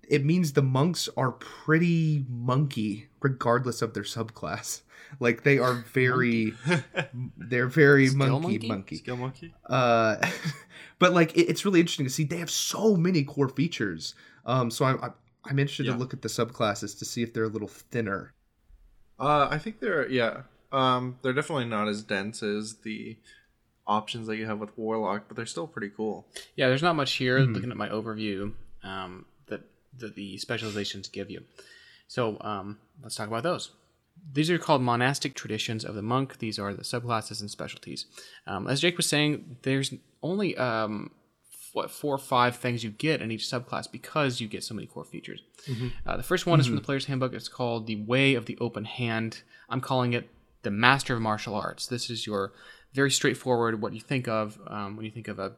[0.07, 4.81] it means the monks are pretty monkey regardless of their subclass.
[5.21, 6.53] Like they are very,
[7.37, 8.67] they're very Skill monkey monkey?
[8.67, 8.95] monkey.
[8.97, 9.53] Skill monkey.
[9.65, 10.17] Uh,
[10.99, 14.15] but like it, it's really interesting to see they have so many core features.
[14.45, 15.13] Um, so I'm I'm,
[15.45, 15.93] I'm interested Yeah.
[15.93, 18.33] to look at the subclasses to see if they're a little thinner.
[19.17, 20.41] Uh, I think they're yeah.
[20.73, 23.15] Um, they're definitely not as dense as the
[23.87, 26.27] options that you have with Warlock, but they're still pretty cool.
[26.57, 27.41] Yeah, there's not much here.
[27.41, 27.53] Hmm.
[27.53, 28.51] Looking at my overview,
[28.83, 29.25] um,
[29.99, 31.43] that the specializations give you.
[32.07, 33.71] So um, let's talk about those.
[34.33, 36.39] These are called monastic traditions of the monk.
[36.39, 38.05] These are the subclasses and specialties.
[38.47, 41.11] Um, as Jake was saying, there's only um,
[41.73, 44.87] what four or five things you get in each subclass because you get so many
[44.87, 45.41] core features.
[46.05, 47.33] Uh, the first one is from the player's handbook.
[47.33, 49.43] It's called the Way of the Open Hand.
[49.69, 50.29] I'm calling it
[50.63, 51.85] the Master of Martial Arts.
[51.85, 52.51] This is your
[52.93, 55.53] very straightforward what you think of um, when you think of a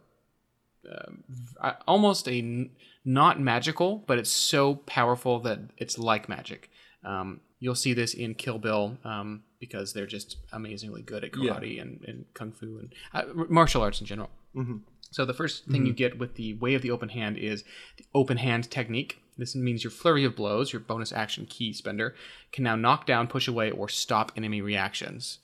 [1.62, 2.70] uh, almost a
[3.14, 6.70] not magical, but it's so powerful that it's like magic.
[7.04, 11.54] Um, you'll see this in Kill Bill um, because they're just amazingly good at Yeah.
[11.54, 14.30] karate and, and kung fu and uh, martial arts in general.
[14.56, 14.82] Mhm.
[15.12, 17.64] So the first thing you get with the way of the open hand is
[17.98, 19.18] the open hand technique.
[19.40, 22.14] This means your flurry of blows, your bonus action key spender,
[22.52, 25.40] can now knock down, push away, or stop enemy reactions.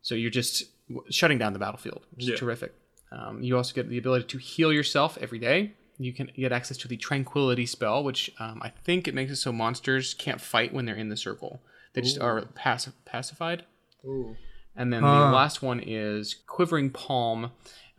[0.00, 0.64] So you're just
[1.10, 2.34] shutting down the battlefield, which Yeah.
[2.34, 2.72] is terrific.
[3.10, 5.74] Um, you also get the ability to heal yourself every day.
[6.02, 9.36] You can get access to the Tranquility spell, which um, I think it makes it
[9.36, 11.60] so monsters can't fight when they're in the circle.
[11.94, 13.64] They just are paci- pacified.
[14.04, 14.36] Ooh.
[14.74, 15.26] And then Huh.
[15.26, 17.52] the last one is Quivering Palm.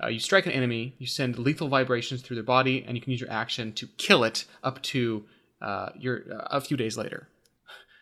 [0.03, 3.11] Uh, you strike an enemy, you send lethal vibrations through their body, and you can
[3.11, 5.23] use your action to kill it up to
[5.61, 7.27] uh, your uh, a few days later.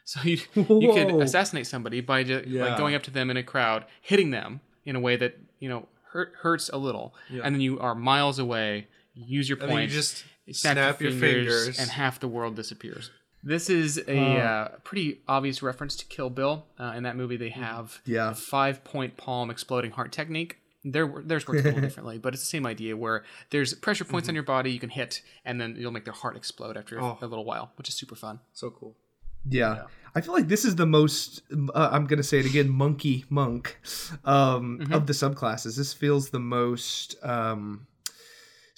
[0.04, 2.66] So you you could assassinate somebody by just Yeah.
[2.66, 5.70] like going up to them in a crowd, hitting them in a way that you
[5.70, 7.42] know hurt hurts a little, Yeah.
[7.44, 8.88] and then you are miles away.
[9.13, 10.24] Use your And then you points, just
[10.60, 11.80] snap, snap your, your fingers, fingers.
[11.80, 13.12] and half the world disappears.
[13.43, 14.38] This is a Huh.
[14.38, 16.65] uh, pretty obvious reference to Kill Bill.
[16.80, 18.30] Uh, in that movie, they have Yeah.
[18.30, 20.58] the five point palm exploding heart technique.
[20.84, 24.30] Their, theirs works a little differently, but it's the same idea where there's pressure points
[24.30, 27.17] on your body you can hit, and then you'll make their heart explode after Oh.
[27.21, 28.39] a little while, which is super fun.
[28.54, 28.95] so cool.
[29.47, 29.76] Yeah.
[29.76, 29.84] Yeah.
[30.13, 31.41] I feel like this is the most
[31.74, 33.80] uh, I'm going to say it again monkey monk
[34.24, 34.91] um Mhm.
[34.93, 35.78] of the subclasses.
[35.78, 37.88] This feels the most um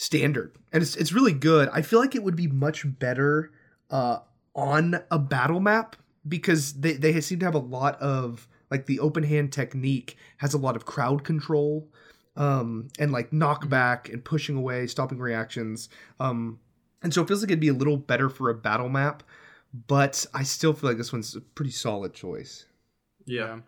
[0.03, 0.55] standard.
[0.71, 1.69] And it's it's really good.
[1.71, 3.51] I feel like it would be much better
[3.89, 4.19] uh
[4.55, 5.95] on a battle map
[6.27, 10.53] because they they seem to have a lot of like the open hand technique has
[10.53, 11.89] a lot of crowd control
[12.35, 15.89] um and like knockback and pushing away stopping reactions
[16.19, 16.59] um
[17.01, 19.21] and so it feels like it'd be a little better for a battle map
[19.87, 22.65] but i still feel like this one's a pretty solid choice
[23.25, 23.59] Yeah.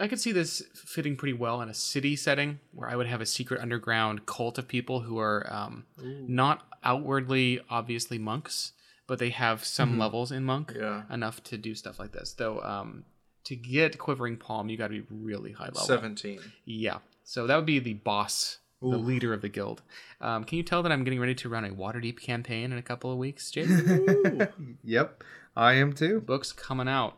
[0.00, 3.20] I could see this fitting pretty well in a city setting where I would have
[3.20, 8.72] a secret underground cult of people who are um, not outwardly obviously monks,
[9.06, 9.98] but they have some Mhm.
[9.98, 11.02] levels in monk Yeah.
[11.10, 12.32] enough to do stuff like this.
[12.32, 13.04] Though um,
[13.44, 15.80] to get quivering palm, you got to be really high level.
[15.80, 16.40] 17.
[16.64, 16.98] Yeah.
[17.24, 19.82] So that would be the boss, the leader of the guild.
[20.20, 22.82] Um, can you tell that I'm getting ready to run a Waterdeep campaign in a
[22.82, 23.68] couple of weeks, Jake?
[24.84, 25.22] yep
[25.56, 27.16] i am too Books coming out.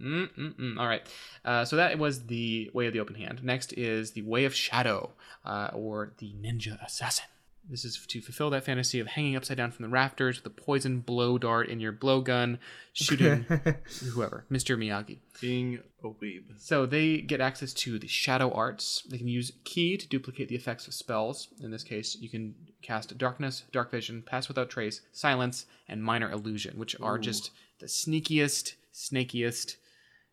[0.00, 0.78] Mm-mm-mm.
[0.78, 1.02] All right.
[1.44, 3.42] Uh, so that was the Way of the Open Hand.
[3.42, 5.10] Next is the Way of Shadow,
[5.44, 7.26] uh, or the Ninja Assassin.
[7.68, 10.60] This is to fulfill that fantasy of hanging upside down from the rafters with a
[10.60, 12.58] poison blow dart in your blowgun,
[12.94, 13.42] shooting
[14.12, 14.76] whoever, Mr.
[14.76, 15.18] Miyagi.
[15.40, 16.42] Being a weeb.
[16.56, 19.04] So they get access to the shadow arts.
[19.08, 21.48] They can use key to duplicate the effects of spells.
[21.62, 26.30] In this case, you can cast darkness, dark vision, pass without trace, silence, and minor
[26.30, 27.20] illusion, which are Ooh.
[27.20, 29.76] just the sneakiest, snakiest,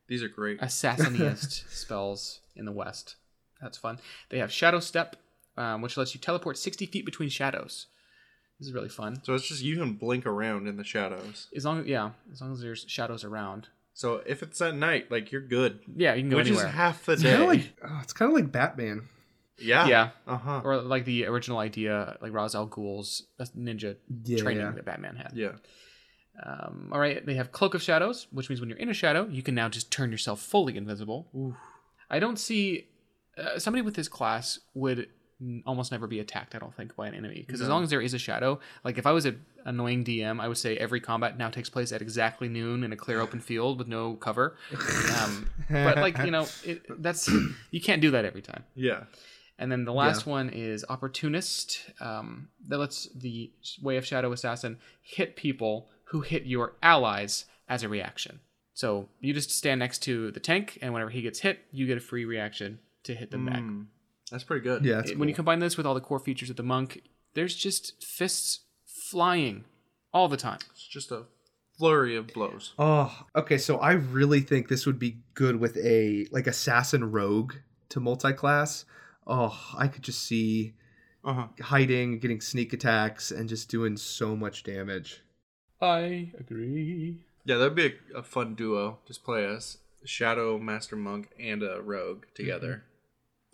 [0.08, 0.60] These are great.
[0.62, 3.16] assassiniest spells in the West.
[3.62, 4.00] That's fun.
[4.30, 5.16] They have Shadow Step,
[5.58, 7.88] um, which lets you teleport 60 feet between shadows.
[8.60, 9.20] This is really fun.
[9.24, 11.48] So it's just you can blink around in the shadows.
[11.56, 13.68] As long as yeah, as long as there's shadows around.
[13.94, 15.80] So if it's at night, like you're good.
[15.96, 16.68] Yeah, you can go Which anywhere.
[16.68, 17.42] is half the it's kind day.
[17.44, 19.10] of like oh, it's kind of like batman
[19.60, 19.88] yeah.
[19.88, 20.62] yeah, Uh huh.
[20.64, 25.16] or like the original idea, like Ra's al Ghul's uh, ninja yeah training that Batman
[25.16, 25.32] had.
[25.34, 25.54] Yeah.
[26.46, 29.28] Um, all right, they have Cloak of Shadows, which means when you're in a shadow,
[29.30, 31.28] you can now just turn yourself fully invisible.
[32.10, 32.88] I don't see
[33.38, 35.10] uh, somebody with this class would
[35.42, 36.54] n- almost never be attacked.
[36.56, 38.98] I don't think by an enemy because as long as there is a shadow, like
[38.98, 42.02] if I was an annoying DM, I would say every combat now takes place at
[42.02, 44.56] exactly noon in a clear open field with no cover.
[45.20, 47.28] Um, but like you know, it, that's
[47.72, 48.64] you can't do that every time.
[48.76, 49.04] Yeah.
[49.60, 51.90] And then the last one is Opportunist.
[52.00, 57.84] Um, that lets the Way of Shadow Assassin hit people who hit your allies as
[57.84, 58.40] a reaction.
[58.74, 61.98] So you just stand next to the tank, and whenever he gets hit, you get
[61.98, 63.60] a free reaction to hit them back.
[63.62, 63.88] Mm,
[64.32, 64.86] that's pretty good.
[64.86, 67.02] yeah that's It- When you combine this with all the core features of the monk,
[67.34, 69.66] there's just fists flying
[70.14, 70.60] all the time.
[70.72, 71.24] It's just a
[71.78, 72.74] flurry of blows.
[72.80, 73.58] Oh, okay.
[73.58, 77.54] So I really think this would be good with a like assassin rogue
[77.90, 78.86] to multi-class.
[79.26, 80.74] Oh, I could just see
[81.24, 81.48] Uh huh.
[81.62, 85.22] hiding, getting sneak attacks, and just doing so much damage.
[85.82, 87.18] I agree.
[87.46, 89.00] Yeah, that'd be a, a fun duo.
[89.08, 92.84] Just play a s- shadow master monk and a rogue together.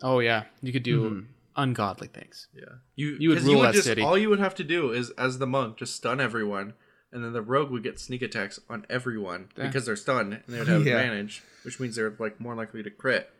[0.02, 1.24] Oh yeah, you could do Mhm.
[1.56, 2.48] ungodly things.
[2.54, 2.64] Yeah,
[2.96, 4.02] you You would 'cause rule would that just, city.
[4.02, 6.74] All you would have to do is, as the monk, just stun everyone,
[7.12, 9.66] and then the rogue would get sneak attacks on everyone Yeah.
[9.66, 10.98] because they're stunned, and they would have Yeah.
[10.98, 13.30] advantage, which means they're like more likely to crit.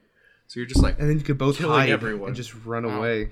[0.46, 2.28] So you're just like, And then you could both Killing hide everyone.
[2.28, 2.98] and just run Wow.
[2.98, 3.30] away.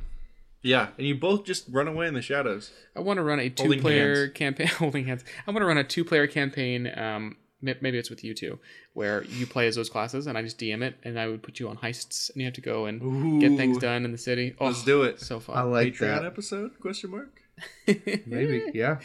[0.62, 2.70] Yeah, and you both just run away in the shadows.
[2.96, 4.32] I want to run a two-player hands.
[4.34, 4.66] campaign.
[4.78, 5.24] Holding hands.
[5.46, 6.90] I want to run a two-player campaign.
[6.96, 8.58] Um, maybe it's with you two,
[8.92, 11.60] where you play as those classes, and I just DM it, and I would put
[11.60, 14.54] you on heists, and you have to go and get things done in the city.
[14.60, 15.20] Oh, Let's do it.
[15.20, 15.56] So fun.
[15.56, 16.24] I like Patreon that.
[16.24, 16.78] episode?
[16.80, 17.40] Question mark.
[18.26, 18.98] Maybe, yeah.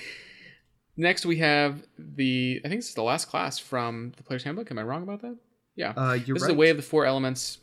[0.95, 2.59] Next, we have the.
[2.65, 4.71] I think this is the last class from the Player's Handbook.
[4.71, 5.37] Am I wrong about that?
[5.75, 5.93] Yeah.
[5.95, 6.49] Uh, you're this right.
[6.49, 7.59] is the way of the four elements.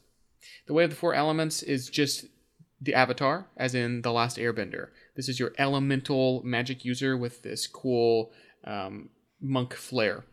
[0.67, 2.27] The way of the four elements is just
[2.85, 4.89] the avatar, as in the last Airbender.
[5.17, 8.33] This is your elemental magic user with this cool
[8.65, 10.25] um, monk flair.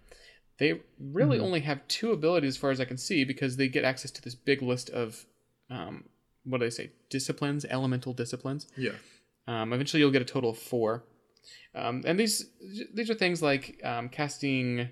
[0.59, 1.41] They really Mhm.
[1.43, 4.21] only have two abilities, as far as I can see, because they get access to
[4.21, 5.25] this big list of
[5.69, 6.05] um,
[6.43, 6.91] what do they say?
[7.09, 8.67] Disciplines, elemental disciplines.
[8.77, 8.91] Yeah.
[9.47, 11.03] Um, eventually, you'll get a total of four.
[11.73, 12.45] Um, and these
[12.93, 14.89] these are things like um, casting.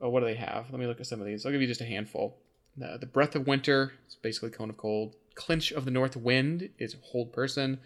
[0.00, 0.70] Oh, what do they have?
[0.70, 1.46] Let me look at some of these.
[1.46, 2.38] I'll give you just a handful.
[2.76, 5.14] The, the breath of winter is basically cone of cold.
[5.36, 7.78] Clench of the north wind is a hold person.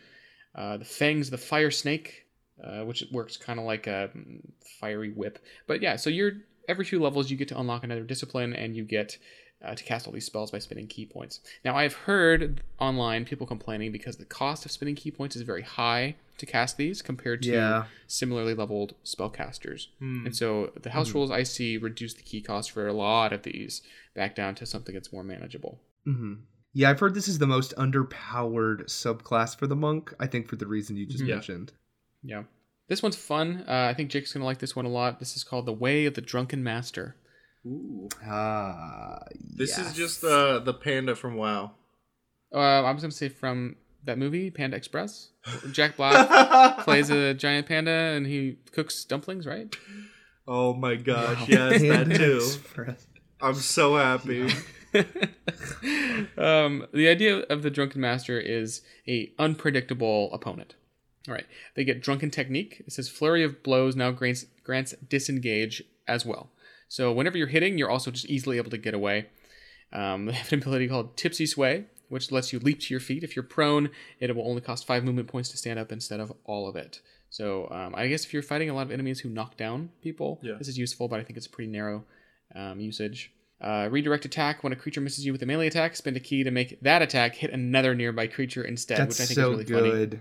[0.54, 2.24] Uh, the fangs the fire snake,
[2.64, 4.40] uh, which works kind of like a mm,
[4.80, 5.38] fiery whip.
[5.66, 6.32] But yeah, so you're
[6.68, 9.18] every few levels you get to unlock another discipline, and you get
[9.64, 11.40] uh, to cast all these spells by spending key points.
[11.64, 15.62] Now, I've heard online people complaining because the cost of spending key points is very
[15.62, 17.84] high to cast these compared to Yeah.
[18.06, 19.88] similarly leveled spellcasters.
[19.98, 20.24] Hmm.
[20.26, 21.14] And so the house Mhm.
[21.14, 23.82] rules I see reduce the key cost for a lot of these
[24.14, 25.80] back down to something that's more manageable.
[26.04, 26.34] hmm
[26.72, 30.14] Yeah, I've heard this is the most underpowered subclass for the monk.
[30.20, 31.28] I think for the reason you just Mhm.
[31.28, 31.34] Yeah.
[31.36, 31.72] mentioned.
[32.22, 32.42] Yeah.
[32.88, 33.64] This one's fun.
[33.68, 35.18] Uh, I think Jake's going to like this one a lot.
[35.20, 37.16] This is called The Way of the Drunken Master.
[37.66, 38.08] Ooh.
[38.26, 39.20] Ah,
[39.56, 39.88] This yes.
[39.90, 41.72] is just uh, the panda from WoW.
[42.52, 45.30] Uh, I was going to say from that movie, Panda Express.
[45.72, 49.74] Jack Black plays a giant panda and he cooks dumplings, right?
[50.48, 52.36] Oh my gosh, yes, that too.
[52.38, 53.06] Express.
[53.40, 54.48] I'm so happy.
[56.38, 60.74] um, the idea of the drunken master is a unpredictable opponent.
[61.28, 62.82] All right, they get drunken technique.
[62.86, 66.50] It says flurry of blows now grants grants disengage as well.
[66.88, 69.26] So whenever you're hitting, you're also just easily able to get away.
[69.92, 73.22] Um, they have an ability called tipsy sway, which lets you leap to your feet.
[73.22, 76.32] If you're prone, it will only cost five movement points to stand up instead of
[76.44, 77.00] all of it.
[77.28, 80.40] So um, I guess if you're fighting a lot of enemies who knock down people,
[80.42, 80.54] Yeah.
[80.58, 82.04] this is useful, but I think it's pretty narrow
[82.56, 83.32] um, usage.
[83.60, 85.94] Uh, redirect attack when a creature misses you with a melee attack.
[85.94, 89.26] Spend a ki to make that attack hit another nearby creature instead, That's which I
[89.26, 90.06] think so is really funny.
[90.06, 90.20] good.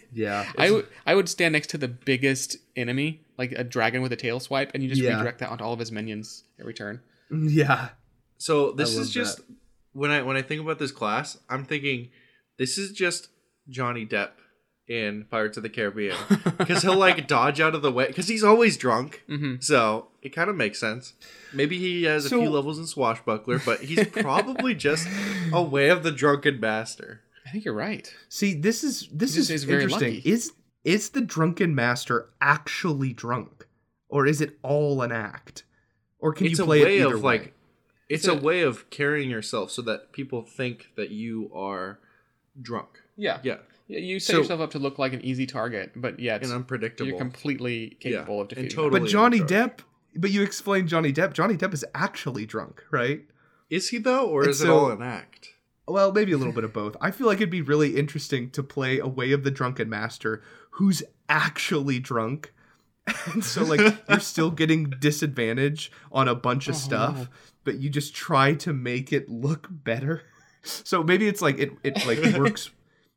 [0.12, 0.50] Yeah.
[0.56, 4.16] I would I would stand next to the biggest enemy, like a dragon with a
[4.16, 5.16] tail swipe, and you just Yeah.
[5.16, 7.00] redirect that onto all of his minions every turn.
[7.30, 7.90] yeah.
[8.38, 9.40] So this is love just
[9.92, 12.10] when I when I think about this class, I'm thinking
[12.58, 13.28] this is just
[13.68, 14.30] Johnny Depp
[14.86, 16.16] in Pirates of the Caribbean
[16.58, 19.22] because he'll like dodge out of the way because he's always drunk.
[19.28, 21.14] hmm So it kind of makes sense.
[21.52, 25.08] Maybe he has So- a few levels in Swashbuckler, but he's probably just
[25.52, 27.20] a way of the drunken master.
[27.46, 28.12] I think you're right.
[28.28, 30.16] See, this is this is is very interesting.
[30.16, 30.28] lucky.
[30.30, 33.66] Is is the drunken master actually drunk,
[34.08, 35.64] or is it all an act,
[36.18, 37.38] or can it's you a play way it either of way?
[37.38, 37.54] like
[38.08, 42.00] it's It's a a- way of carrying yourself so that people think that you are
[42.60, 43.00] drunk.
[43.16, 43.38] Yeah.
[43.42, 46.36] Yeah, Yeah, You set So- yourself up to look like an easy target, but yeah,
[46.36, 47.08] it's, and unpredictable.
[47.08, 48.70] you're completely capable Yeah, of and defeating.
[48.70, 49.40] totally- but Johnny.
[49.40, 49.80] Depp.
[50.16, 51.32] But you explained Johnny Depp.
[51.32, 53.24] Johnny Depp is actually drunk, right?
[53.68, 55.50] Is he though, or And is it so- all an act?
[55.86, 56.96] Well, maybe a little bit of both.
[57.00, 60.40] I feel like it'd be really interesting to play a way of the drunken master
[60.70, 62.52] who's actually drunk.
[63.34, 67.26] And so like you're still getting disadvantage on a bunch of Oh, stuff, no.
[67.64, 70.22] but you just try to make it look better.
[70.62, 72.70] So maybe it's like it it like works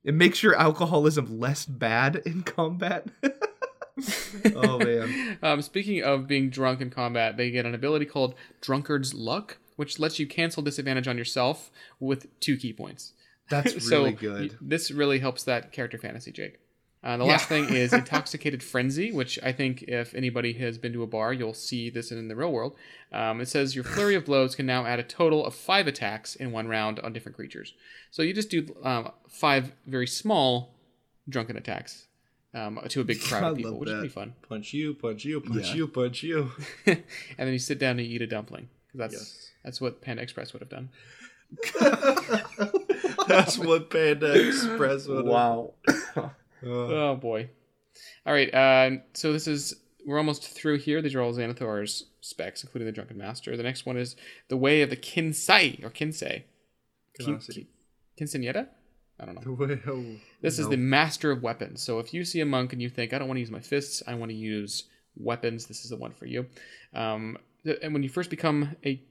[0.08, 3.08] it makes your alcoholism less bad in combat.
[4.56, 5.38] oh man.
[5.43, 10.00] Um, speaking of being drunk in combat, they get an ability called Drunkard's Luck, which
[10.00, 13.12] lets you cancel disadvantage on yourself with two ki points.
[13.50, 14.58] That's so really y- good.
[14.62, 16.60] this really helps that character fantasy, Jake.
[17.08, 17.32] Uh, the Yeah.
[17.32, 21.32] last thing is Intoxicated Frenzy, which I think if anybody has been to a bar,
[21.32, 22.76] you'll see this in the real world.
[23.13, 26.36] Um, it says your flurry of blows can now add a total of five attacks
[26.36, 27.74] in one round on different creatures.
[28.12, 30.76] So you just do um, five very small
[31.30, 32.08] drunken attacks
[32.54, 34.00] um, to a big crowd I of people, love which is that.
[34.00, 34.34] pretty fun.
[34.50, 35.76] Punch you, punch you, punch Yeah.
[35.76, 36.52] you, punch you.
[36.86, 37.04] and
[37.38, 38.67] then you sit down and you eat a dumpling.
[38.91, 39.52] 'Cause That's Yes.
[39.63, 40.89] that's what Panda Express would have done.
[43.28, 45.26] That's what Panda Express would.
[45.26, 45.74] Wow.
[46.63, 47.50] Uh, Oh boy.
[48.26, 48.54] All right.
[48.54, 51.02] Uh, so this is we're almost through here.
[51.02, 53.58] These are all Xanathar's specs, including the Drunken Master.
[53.58, 54.15] The next one is
[54.48, 56.43] the Way of the Kinsei or Kinsei.
[57.17, 57.65] Kin- Kinsei.
[59.20, 59.41] I don't know.
[60.41, 61.82] This is the Master of Weapons.
[61.82, 63.60] So if you see a monk and you think, I don't want to use my
[63.60, 64.84] fists, I want to use
[65.17, 66.46] weapons, this is the one for you.
[66.93, 67.38] Um,
[67.82, 69.02] and when you first become a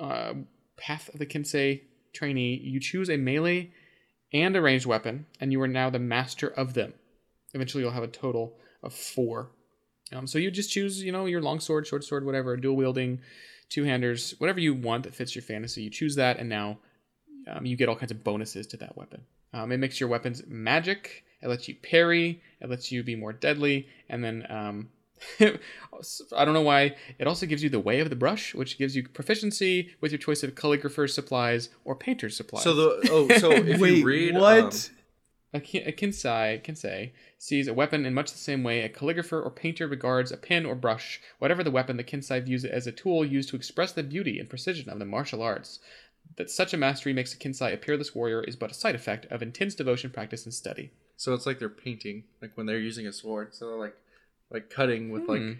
[0.00, 0.32] uh,
[0.78, 1.82] Path of the Kinsei
[2.14, 3.70] trainee, you choose a melee
[4.32, 6.94] and a ranged weapon, and you are now the master of them.
[7.54, 9.50] Eventually, you'll have a total of four.
[10.12, 13.20] Um, so you just choose, you know, your long sword, short sword, whatever, dual wielding,
[13.68, 15.82] two handers, whatever you want that fits your fantasy.
[15.82, 16.78] You choose that, and now
[17.48, 19.22] um, you get all kinds of bonuses to that weapon.
[19.52, 21.24] Um, it makes your weapons magic.
[21.42, 22.42] It lets you parry.
[22.60, 23.88] It lets you be more deadly.
[24.08, 24.88] And then um,
[26.36, 26.96] I don't know why.
[27.18, 30.18] It also gives you the way of the brush, which gives you proficiency with your
[30.18, 32.62] choice of calligrapher's supplies or painter's supplies.
[32.64, 34.90] So the oh, so if Wait, you read what?
[34.90, 34.96] um,
[35.52, 39.44] A, kin- a kinsei, kinsei sees a weapon in much the same way a calligrapher
[39.44, 41.20] or painter regards a pen or brush.
[41.38, 44.38] Whatever the weapon, the kinsai views it as a tool used to express the beauty
[44.38, 45.80] and precision of the martial arts.
[46.36, 49.26] That such a mastery makes a kinsai a peerless warrior is but a side effect
[49.26, 50.92] of intense devotion, practice, and study.
[51.16, 53.52] so it's like they're painting, like when they're using a sword.
[53.54, 53.96] So they're like,
[54.50, 55.52] like cutting with like, Hmm.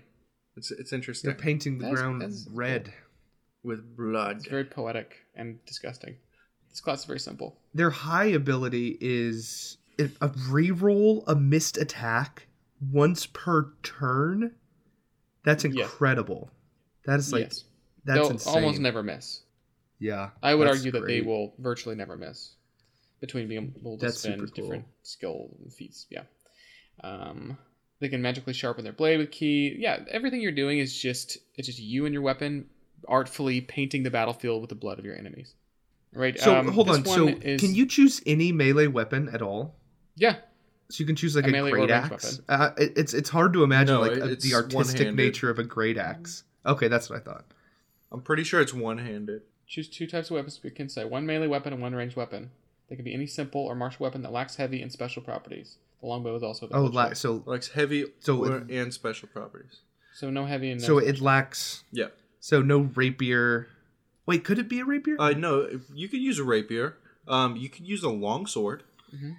[0.56, 2.92] it's it's interesting They're painting the That's- ground that's red.
[3.62, 4.36] with blood.
[4.38, 6.16] It's very poetic and disgusting.
[6.70, 7.60] This class is very simple.
[7.74, 12.46] Their high ability is a reroll a missed attack
[12.80, 14.54] once per turn.
[15.44, 15.82] That's Yeah.
[15.84, 16.50] incredible.
[17.04, 17.64] That is like yes,
[18.04, 18.54] that's they'll insane.
[18.54, 19.42] almost never miss.
[19.98, 21.26] Yeah, I would that's argue that they great.
[21.26, 22.54] will virtually never miss
[23.20, 24.46] between being able to That's spend cool.
[24.48, 26.06] different skill feats.
[26.08, 26.24] Yeah.
[27.04, 27.58] Um,
[28.00, 29.76] they can magically sharpen their blade with ki.
[29.78, 32.66] Yeah, everything you're doing is just it's just you and your weapon
[33.08, 35.54] artfully painting the battlefield with the blood of your enemies.
[36.12, 36.38] Right.
[36.38, 37.04] So um, hold on.
[37.04, 39.76] So is- can you choose any melee weapon at all?
[40.16, 40.36] Yeah.
[40.88, 42.40] So you can choose like A a, melee great ranged axe.
[42.48, 45.14] Uh, it, it's it's hard to imagine No, like a- the artistic one-handed.
[45.14, 46.42] nature of a great axe.
[46.66, 47.44] Okay, that's what I thought.
[48.10, 49.42] I'm pretty sure it's one-handed.
[49.68, 52.50] Choose two types of weapons to can say one melee weapon and one ranged weapon.
[52.88, 55.76] They can be any simple or martial weapon that lacks heavy and special properties.
[56.00, 56.66] The longbow is also.
[56.66, 56.94] Oh, available.
[56.96, 59.80] la- so Like heavy So or- it- and special properties.
[60.14, 61.84] So no heavy and no So it lacks.
[61.92, 62.08] Yeah.
[62.40, 63.68] So no rapier.
[64.26, 65.16] Wait, could it be a rapier?
[65.20, 66.96] Uh, no, you could use a rapier.
[67.28, 68.82] Um, you could use a long sword.
[69.14, 69.36] Mhm.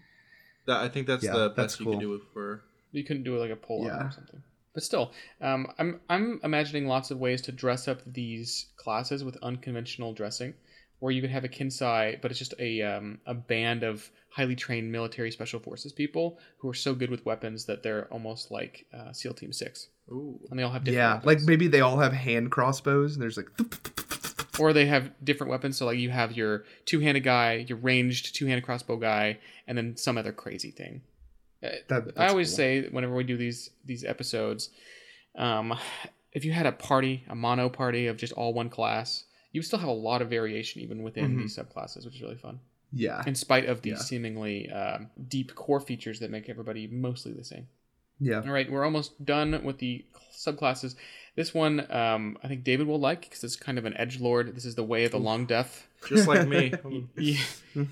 [0.68, 1.94] That I think that's Yeah, the that's best you cool.
[1.94, 2.64] can do for.
[2.92, 4.08] You couldn't do it like a pole Yeah.
[4.08, 4.44] or something.
[4.74, 9.36] But still, um, I'm I'm imagining lots of ways to dress up these classes with
[9.42, 10.54] unconventional dressing,
[11.02, 14.56] where you could have a kinsai, but it's just a um, a band of highly
[14.56, 18.86] trained military special forces people who are so good with weapons that they're almost like
[18.98, 20.40] uh, SEAL Team Six, Ooh.
[20.50, 21.26] and they all have different yeah, weapons.
[21.26, 23.50] like maybe they all have hand crossbows, and there's like.
[24.60, 25.78] or they have different weapons.
[25.78, 29.78] So like you have your two handed guy, your ranged two handed crossbow guy, and
[29.78, 31.02] then some other crazy thing.
[31.64, 32.58] Uh, That- I always cool.
[32.58, 34.70] say whenever we do these these episodes,
[35.36, 35.74] um,
[36.32, 39.80] if you had a party, a mono party of just all one class, you still
[39.80, 41.42] have a lot of variation even within Mhm.
[41.42, 42.60] these subclasses, which is really fun.
[42.94, 43.98] Yeah, In spite of these Yeah.
[44.00, 47.68] seemingly um, deep core features that make everybody mostly the same.
[48.20, 48.42] yeah.
[48.42, 50.96] All right, we're almost done with the subclasses.
[51.36, 54.54] This one, um, I think David will like because it's kind of an edge lord.
[54.56, 55.88] This is the way of the long death.
[56.08, 56.74] Just like me.
[57.18, 57.40] He-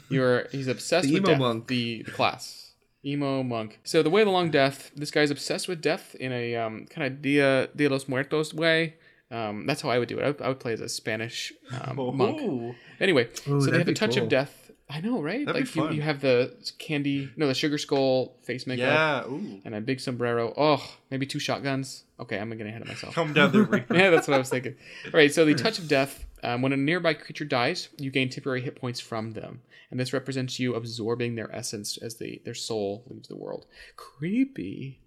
[0.09, 1.67] you're he's obsessed The with emo death, monk.
[1.67, 2.73] The, the class
[3.05, 3.79] emo monk.
[3.85, 4.91] So the way of the long death.
[4.95, 8.95] This guy's obsessed with death in a um, kind of Dia de los Muertos way.
[9.31, 10.23] Um, that's how I would do it.
[10.23, 12.41] I would, I would play as a Spanish um, monk.
[12.41, 12.75] Ooh.
[12.99, 14.23] Anyway, Ooh, so they have the be touch cool.
[14.23, 14.71] of death.
[14.91, 15.45] I know, right?
[15.45, 15.93] That'd like you, fun.
[15.93, 19.31] you have the candy, no, the sugar skull face makeup, Yeah.
[19.31, 19.61] Ooh.
[19.63, 20.51] and a big sombrero.
[20.57, 22.05] Oh, maybe two shotguns.
[22.19, 23.13] Okay, I'm getting ahead of myself.
[23.13, 23.95] Come down the reaper.
[23.95, 24.73] yeah, that's what I was thinking.
[25.05, 26.25] All right, so the touch of death.
[26.41, 29.61] Um, when a nearby creature dies, you gain temporary hit points from them,
[29.91, 33.67] and this represents you absorbing their essence as they their soul leaves the world.
[33.95, 35.01] Creepy.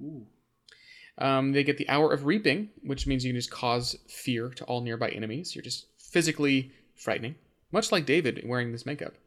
[0.00, 0.26] Ooh.
[1.18, 4.64] Um, they get the hour of reaping, which means you can just cause fear to
[4.64, 5.54] all nearby enemies.
[5.54, 7.36] You're just physically frightening,
[7.72, 9.14] much like David wearing this makeup.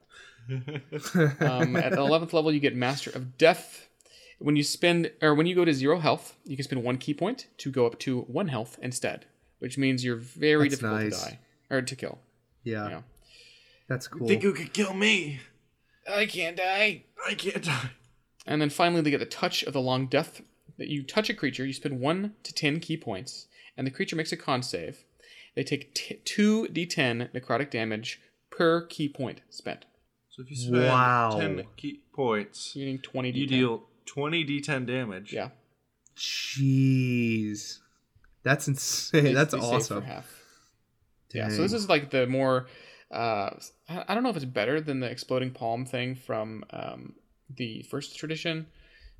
[0.50, 3.88] Um, at the eleventh level, you get Master of Death.
[4.40, 7.14] When you spend or when you go to zero health, you can spend one ki
[7.14, 9.26] point to go up to one health instead,
[9.60, 11.24] which means you're very That's difficult nice.
[11.24, 12.20] to die or to kill.
[12.64, 13.02] yeah, Yeah.
[13.88, 14.28] that's cool.
[14.28, 15.40] Think you could kill me?
[16.10, 17.04] I can't die.
[17.28, 17.92] I can't die.
[18.48, 20.42] And then finally, they get the touch of the long death.
[20.80, 23.45] That you touch a creature, you spend one to ten ki points,
[23.77, 25.03] and the creature makes a con save.
[25.55, 28.19] They take t- two d10 necrotic damage
[28.49, 29.86] per ki point spent,
[30.30, 31.38] So if you spend Wow.
[31.38, 33.36] ten ki points, meaning twenty d10.
[33.36, 35.34] you deal twenty d10 damage.
[35.34, 35.49] Yeah,
[36.59, 37.80] Jeez,
[38.43, 39.23] that's insane.
[39.25, 40.03] they- that's they awesome.
[40.03, 40.27] Half.
[41.34, 42.67] Yeah, so this is like the more.
[43.11, 43.49] Uh,
[43.88, 47.13] I I don't know if it's better than the exploding palm thing from um,
[47.55, 48.67] the first tradition,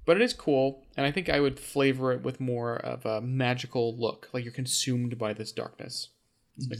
[0.10, 3.22] but it is cool, and I think I would flavor it with more of a
[3.22, 6.10] magical look, like you're consumed by this darkness.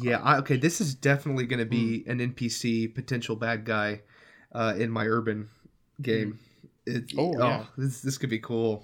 [0.02, 0.58] Yeah, I, okay.
[0.58, 4.02] This is definitely going to be an NPC potential bad guy
[4.52, 5.48] uh, in my urban
[6.02, 6.40] game.
[6.88, 7.66] It, Oh, yeah.
[7.78, 8.84] this this could be cool.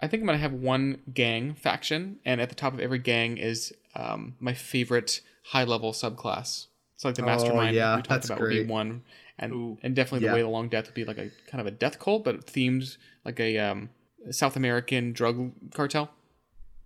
[0.00, 3.38] I think I'm gonna have one gang faction, and at the top of every gang
[3.38, 6.66] is um, my favorite high level subclass.
[6.96, 8.68] It's like the Oh, mastermind yeah, we talked that's about would be great.
[8.68, 9.02] one,
[9.38, 9.78] and Ooh.
[9.82, 10.32] and definitely Yeah.
[10.32, 12.46] the way the long death would be like a kind of a death cult, but
[12.46, 13.90] themed like a um,
[14.30, 16.10] South American drug cartel.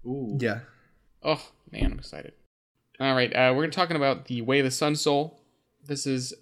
[0.07, 0.39] Ooh.
[0.41, 0.61] Yeah,
[1.23, 2.33] Oh man, I'm excited.
[3.01, 5.41] All right, uh, we're gonna talking about the way of the Sun Soul.
[5.85, 6.33] This is,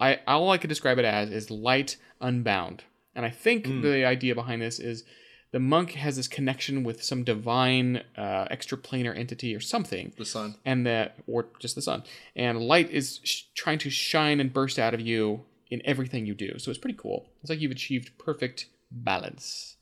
[0.00, 2.84] I all I could describe it as is light unbound,
[3.14, 3.82] and I think Mm.
[3.82, 5.04] the idea behind this is
[5.50, 10.54] the monk has this connection with some divine uh, extraplanar entity or something, The sun.
[10.64, 12.02] and that or just the sun,
[12.36, 16.34] and light is sh- trying to shine and burst out of you in everything you
[16.34, 16.58] do.
[16.58, 17.30] So it's pretty cool.
[17.40, 19.76] It's like you've achieved perfect balance.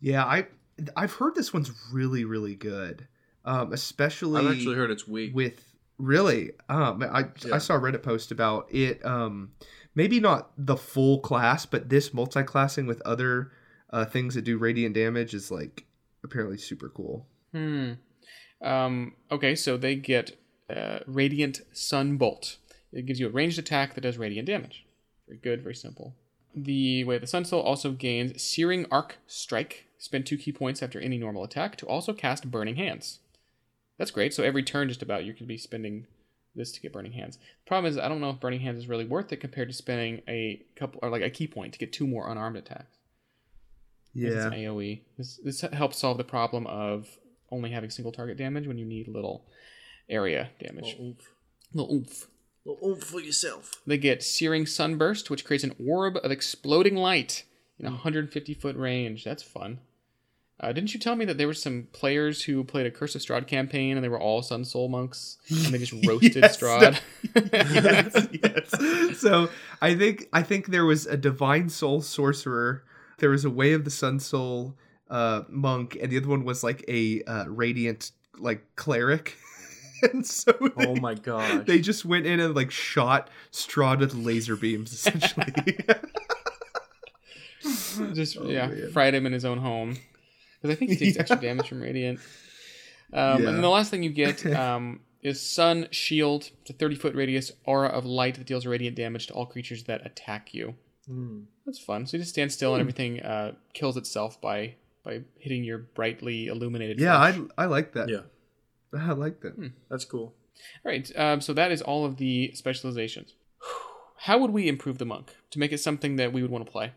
[0.00, 0.24] yeah.
[0.24, 0.46] I
[0.96, 3.06] I've heard this one's really really good,
[3.44, 5.34] um, especially I've actually heard it's weak.
[5.34, 7.54] with really um i Yeah.
[7.54, 9.52] i saw a reddit post about it um
[9.94, 13.52] maybe not the full class but this multi-classing with other
[13.92, 15.84] uh things that do radiant damage is like
[16.24, 17.92] apparently super cool Hmm.
[18.60, 20.36] Um, okay, so they get
[20.74, 22.56] uh, Radiant Sun Bolt.
[22.92, 24.86] It gives you a ranged attack that does radiant damage.
[25.26, 26.14] Very good, very simple.
[26.54, 29.86] The way the Sun Soul also gains Searing Arc Strike.
[29.98, 33.18] Spend two ki points after any normal attack to also cast Burning Hands.
[33.98, 34.34] That's great.
[34.34, 36.06] So every turn, just about, you could be spending
[36.54, 37.36] this to get Burning Hands.
[37.36, 39.74] The problem is, I don't know if Burning Hands is really worth it compared to
[39.74, 42.98] spending a couple or like a ki point to get two more unarmed attacks.
[44.14, 45.02] Yeah It's AoE.
[45.18, 47.08] This this helps solve the problem of
[47.50, 49.44] only having single target damage when you need little
[50.08, 50.84] area damage.
[50.84, 51.28] Little oomph.
[51.72, 52.28] Little oomph.
[52.64, 53.72] Little oomph for yourself.
[53.86, 57.44] They get Searing Sunburst, which creates an orb of exploding light
[57.78, 59.24] in a 150 foot range.
[59.24, 59.80] That's fun.
[60.60, 63.22] Uh, didn't you tell me that there were some players who played a Curse of
[63.22, 67.00] Strahd campaign and they were all Sun Soul monks and they just roasted Yes, Strahd?
[67.52, 69.18] yes, yes.
[69.18, 69.50] So
[69.80, 72.84] I think I think there was a divine soul sorcerer.
[73.18, 74.76] There was a way of the sun soul
[75.10, 79.36] uh, monk, and the other one was like a uh, radiant like cleric.
[80.12, 81.66] and so they, Oh my god.
[81.66, 85.78] they just went in and like shot Strahd with laser beams, essentially.
[88.14, 88.90] Just Oh, yeah, man.
[88.92, 89.96] fried him in his own home
[90.60, 92.18] because I think he takes extra damage from radiant.
[93.12, 93.52] Um, And Yeah.
[93.52, 96.50] then the last thing you get um, is Sun Shield.
[96.62, 99.84] It's a 30 foot radius aura of light that deals radiant damage to all creatures
[99.84, 100.74] that attack you.
[101.06, 101.40] Hmm.
[101.66, 102.06] That's fun.
[102.06, 104.74] So you just stand still and everything uh, kills itself by
[105.04, 107.00] by hitting your brightly illuminated.
[107.00, 107.40] yeah, I.
[107.58, 108.08] I like that.
[108.08, 108.20] Yeah,
[108.98, 109.72] I like that.
[109.90, 110.34] that's cool.
[110.84, 111.10] All right.
[111.16, 113.34] Um, so that is all of the specializations.
[114.16, 116.70] How would we improve the monk to make it something that we would want to
[116.70, 116.92] play?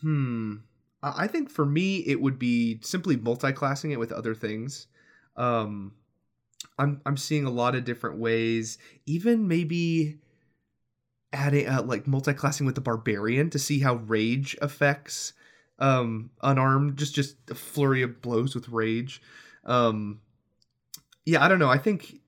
[0.00, 0.56] Hmm.
[1.02, 4.86] I I think for me, it would be simply multi-classing it with other things.
[5.36, 5.92] Um,
[6.78, 8.78] I'm I'm seeing a lot of different ways.
[9.04, 10.20] Even maybe
[11.32, 15.32] adding uh, like multi-classing with the barbarian to see how rage affects
[15.78, 19.20] um unarmed just just a flurry of blows with rage.
[19.64, 20.20] Um
[21.24, 21.70] yeah i don't know.
[21.70, 22.20] I think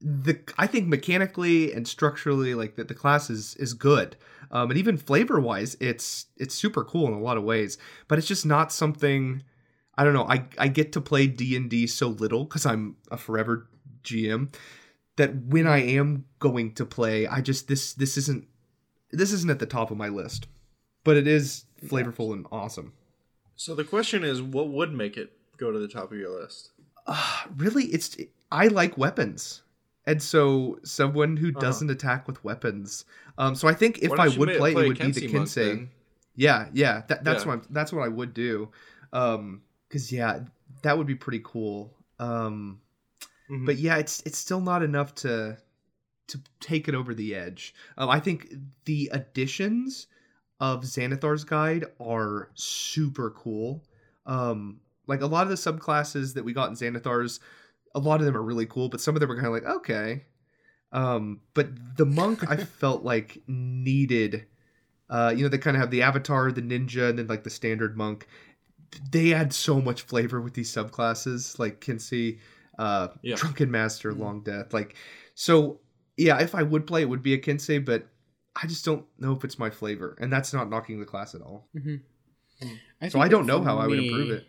[0.00, 4.16] the i think mechanically and structurally like that the class is is good.
[4.50, 7.78] Um and even flavor wise it's it's super cool in a lot of ways
[8.08, 9.42] but it's just not something
[9.96, 13.68] i don't know i i get to play d&d so little because i'm a forever
[14.04, 14.54] gm
[15.16, 18.46] that when i am going to play i just this this isn't
[19.10, 20.46] this isn't at the top of my list
[21.04, 22.92] but it is flavorful and awesome
[23.58, 26.72] So the question is, what would make it go to the top of your list?
[27.06, 28.16] uh, really it's
[28.50, 29.62] i like weapons
[30.06, 31.60] and so someone who Uh-huh.
[31.60, 33.04] doesn't attack with weapons
[33.38, 35.48] um so i think if i would play, play it would be the Kensei monk,
[35.48, 35.90] kinsei then?
[36.34, 37.52] yeah yeah that, that's Yeah.
[37.52, 38.68] what I'm, that's what i would do
[39.12, 40.40] um because yeah
[40.82, 42.80] that would be pretty cool um
[43.50, 43.66] Mhm.
[43.66, 45.56] but yeah it's it's still not enough to
[46.28, 47.74] to take it over the edge.
[47.98, 48.52] Um, i think
[48.86, 50.08] the additions
[50.60, 53.84] of xanathar's guide are super cool.
[54.26, 57.40] Um like a lot of the subclasses that we got in xanathar's
[57.94, 59.64] a lot of them are really cool but some of them are kind of like
[59.64, 60.24] okay.
[60.92, 64.46] Um but the monk i felt like needed
[65.10, 67.50] uh you know they kind of have the avatar the ninja and then like the
[67.50, 68.26] standard monk.
[69.10, 72.38] They add so much flavor with these subclasses like kinsey
[72.78, 73.36] uh Yeah.
[73.36, 74.18] drunken master Mhm.
[74.20, 74.94] long death like
[75.34, 75.80] so
[76.16, 78.06] yeah if i would play it would be a kinsey but
[78.62, 81.40] i just don't know if it's my flavor and that's not knocking the class at
[81.40, 81.96] all Mm-hmm.
[82.62, 82.74] Hmm.
[83.00, 84.46] I so i don't know for how i would improve it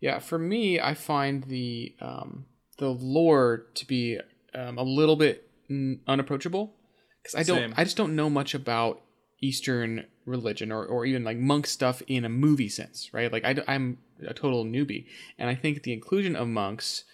[0.00, 2.46] Yeah, for me, I find the um,
[2.78, 4.18] the lore to be
[4.54, 5.46] um, a little bit
[6.06, 6.74] unapproachable
[7.22, 7.74] because I don't, Same.
[7.76, 9.02] I just don't know much about
[9.42, 13.30] Eastern religion or, or even like monk stuff in a movie sense, right?
[13.30, 15.04] Like I, am a total newbie,
[15.38, 17.04] and I think the inclusion of monks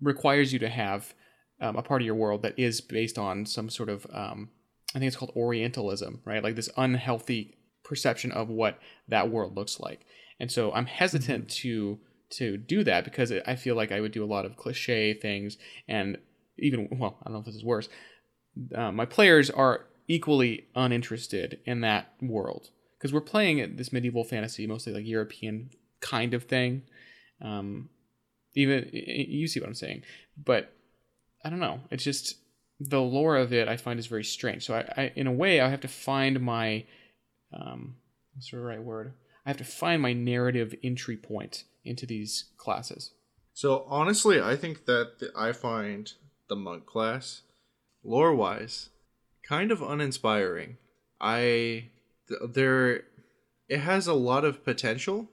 [0.00, 1.14] requires you to have
[1.60, 4.50] um, a part of your world that is based on some sort of, um,
[4.94, 6.42] I think it's called Orientalism, right?
[6.42, 8.78] Like this unhealthy perception of what
[9.08, 10.06] that world looks like.
[10.40, 11.98] And so I'm hesitant to
[12.30, 15.56] to do that because I feel like I would do a lot of cliche things
[15.86, 16.18] and
[16.58, 17.88] even well, I don't know if this is worse.
[18.74, 24.66] Uh, my players are equally uninterested in that world because we're playing this medieval fantasy,
[24.66, 25.70] mostly like European
[26.00, 26.82] kind of thing.
[27.40, 27.90] Um,
[28.54, 30.02] even you see what I'm saying,
[30.42, 30.72] but
[31.44, 31.80] I don't know.
[31.90, 32.36] It's just
[32.80, 33.68] the lore of it.
[33.68, 34.64] I find is very strange.
[34.64, 36.84] So I, I in a way, I have to find my
[37.52, 37.96] um,
[38.34, 39.14] what's the right word?
[39.46, 43.12] I have to find my narrative entry point into these classes.
[43.52, 46.12] So honestly, I think that th- I find
[46.48, 47.42] the monk class,
[48.02, 48.90] lore wise,
[49.46, 50.78] kind of uninspiring.
[51.20, 51.90] I
[52.28, 53.02] th- there,
[53.68, 55.28] it has a lot of potential,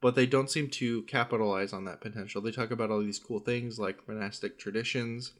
[0.00, 2.40] but they don't seem to capitalize on that potential.
[2.40, 5.32] They talk about all these cool things like monastic traditions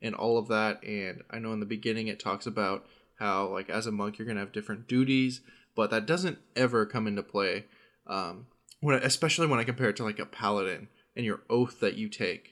[0.00, 0.82] and all of that.
[0.84, 2.86] And I know in the beginning it talks about
[3.18, 5.40] how like as a monk you're gonna have different duties,
[5.74, 7.66] but that doesn't ever come into play.
[8.06, 8.46] Um,
[8.80, 12.08] when especially when I compare it to like a paladin and your oath that you
[12.08, 12.50] take.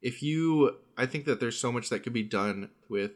[0.00, 3.12] If you, I think that there's so much that could be done with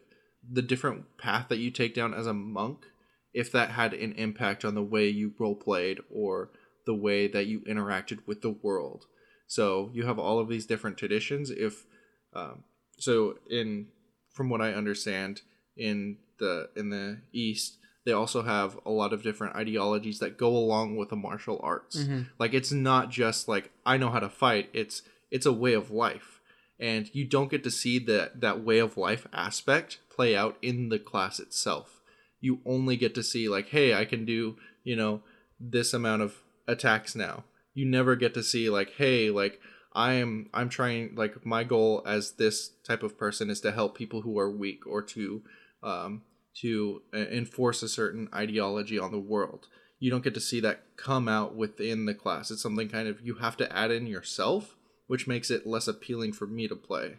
[0.48, 2.86] the different path that you take down as a monk.
[3.34, 6.50] If that had an impact on the way you role played or
[6.86, 9.04] the way that you interacted with the world.
[9.46, 11.50] So you have all of these different traditions.
[11.50, 11.84] If
[12.32, 12.64] um,
[12.98, 13.88] so, in
[14.32, 15.42] from what I understand,
[15.76, 20.48] in the in the East, they also have a lot of different ideologies that go
[20.48, 21.96] along with the martial arts.
[22.38, 24.70] Like it's not just like I know how to fight.
[24.72, 26.40] It's it's a way of life,
[26.78, 30.88] and you don't get to see that that way of life aspect play out in
[30.88, 32.00] the class itself.
[32.40, 35.22] You only get to see like, hey, I can do you know
[35.58, 37.44] this amount of attacks now.
[37.74, 39.60] You never get to see like, hey, like
[39.94, 43.96] I am I'm trying like my goal as this type of person is to help
[43.96, 45.42] people who are weak or to
[45.82, 46.22] um
[46.62, 49.66] to uh, enforce a certain ideology on the world.
[49.98, 52.50] you don't get to see that come out within the class.
[52.50, 54.74] It's something kind of you have to add in yourself,
[55.06, 57.16] which makes it less appealing for me to play.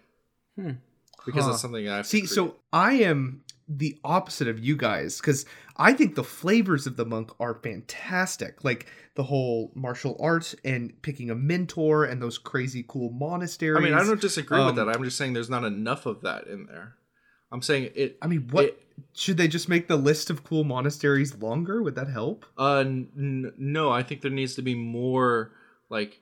[0.56, 0.72] Hmm.
[1.26, 1.52] Because Huh.
[1.52, 5.46] it's something I See, so I am the opposite of you guys because
[5.76, 8.64] I think the flavors of the monk are fantastic.
[8.64, 13.78] Like the whole martial arts and picking a mentor and those crazy cool monasteries.
[13.78, 14.90] I mean, I don't disagree Um, with that.
[14.90, 16.96] I'm just saying there's not enough of that in there.
[17.52, 18.18] I'm saying it.
[18.22, 21.84] I mean, what it- should they just make the list of cool monasteries longer?
[21.84, 22.46] Would that help?
[22.58, 25.52] Uh, n- no, I think there needs to be more
[25.90, 26.20] like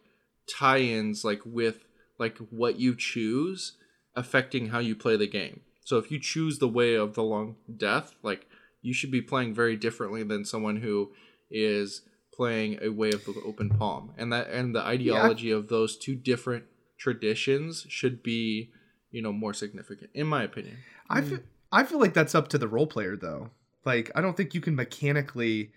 [0.58, 1.86] tie-ins, like with
[2.20, 3.78] like what you choose
[4.16, 5.62] affecting how you play the game.
[5.86, 8.47] So if you choose the way of the long death, like
[8.81, 11.11] you should be playing very differently than someone who
[11.49, 12.01] is
[12.33, 16.15] playing a way of the open palm, and that and the ideology of those two
[16.15, 16.65] different
[16.97, 18.71] traditions should be,
[19.11, 20.77] you know, more significant, in my opinion.
[21.09, 21.39] I feel
[21.71, 23.51] I feel like that's up to the role player though.
[23.86, 25.71] Like I don't think you can mechanically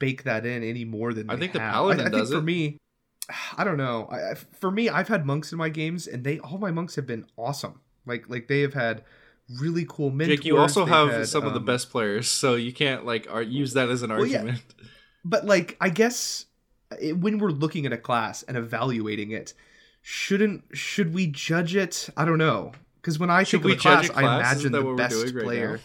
[0.00, 1.72] bake that in any more than I think the have.
[1.72, 2.42] paladin I, I does think for it.
[2.44, 2.78] me,
[3.56, 4.08] I don't know.
[4.10, 7.06] I- for me, I've had monks in my games, and they all my monks have
[7.06, 7.80] been awesome.
[8.04, 9.04] Like like they have had
[9.48, 10.38] really cool mentors.
[10.38, 13.04] Jake, you also they've have had, some of the um, best players, so you can't
[13.06, 14.38] like ar- use that as an Well, yeah.
[14.38, 14.62] argument.
[15.24, 16.46] but like i guess
[17.00, 19.54] it, when we're looking at a class and evaluating it
[20.02, 23.76] shouldn't should we judge it i don't know because when i Should think of a
[23.76, 24.62] class, a i class?
[24.62, 25.80] imagine the best right player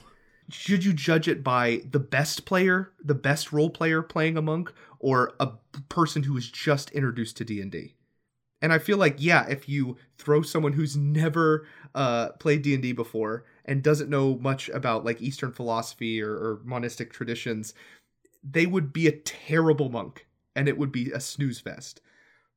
[0.49, 4.71] should you judge it by the best player the best role player playing a monk
[4.99, 5.49] or a
[5.89, 7.95] person who is just introduced to d&d
[8.61, 13.45] and i feel like yeah if you throw someone who's never uh, played d&d before
[13.65, 17.73] and doesn't know much about like eastern philosophy or, or monastic traditions
[18.43, 22.01] they would be a terrible monk and it would be a snooze fest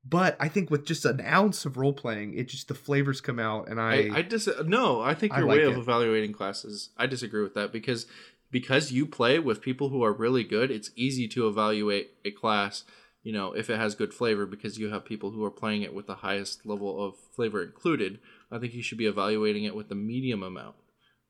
[0.05, 3.39] but i think with just an ounce of role playing it just the flavors come
[3.39, 5.01] out and i, I, I dis no.
[5.01, 5.79] I think I your like way of it.
[5.79, 6.91] evaluating classes.
[6.97, 8.07] I disagree with that because
[8.51, 10.71] because you play with people who are really good.
[10.71, 12.85] It's easy to evaluate a class.
[13.23, 15.95] You know, if it has good flavor, because you have people who are playing it
[15.95, 18.19] with the highest level of flavor included.
[18.53, 20.77] I think you should be evaluating it with the medium amount,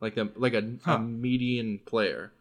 [0.00, 0.94] like a like a, Huh.
[0.94, 2.32] a median player,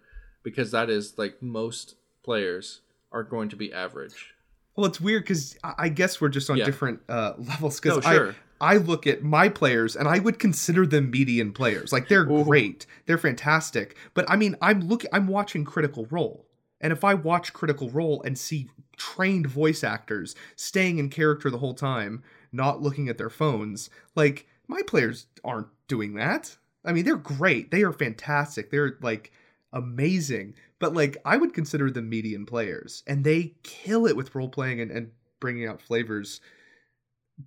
[0.43, 2.81] because that is like most players
[3.11, 4.33] are going to be average.
[4.75, 6.65] well it's weird because I, I guess we're just on Yeah.
[6.65, 8.35] different uh levels No, because sure.
[8.61, 12.27] I, I look at my players and i would consider them median players like they're
[12.29, 12.43] Ooh.
[12.43, 16.47] great they're fantastic but i mean i'm looking i'm watching critical role
[16.81, 21.57] and if i watch critical role and see trained voice actors staying in character the
[21.59, 27.05] whole time not looking at their phones like my players aren't doing that i mean
[27.05, 27.71] they're great.
[27.71, 28.69] They are fantastic.
[28.69, 29.31] They're like
[29.71, 30.55] amazing.
[30.79, 34.81] But like i would consider them median players and they kill it with role playing
[34.81, 36.41] and, and bringing out flavors.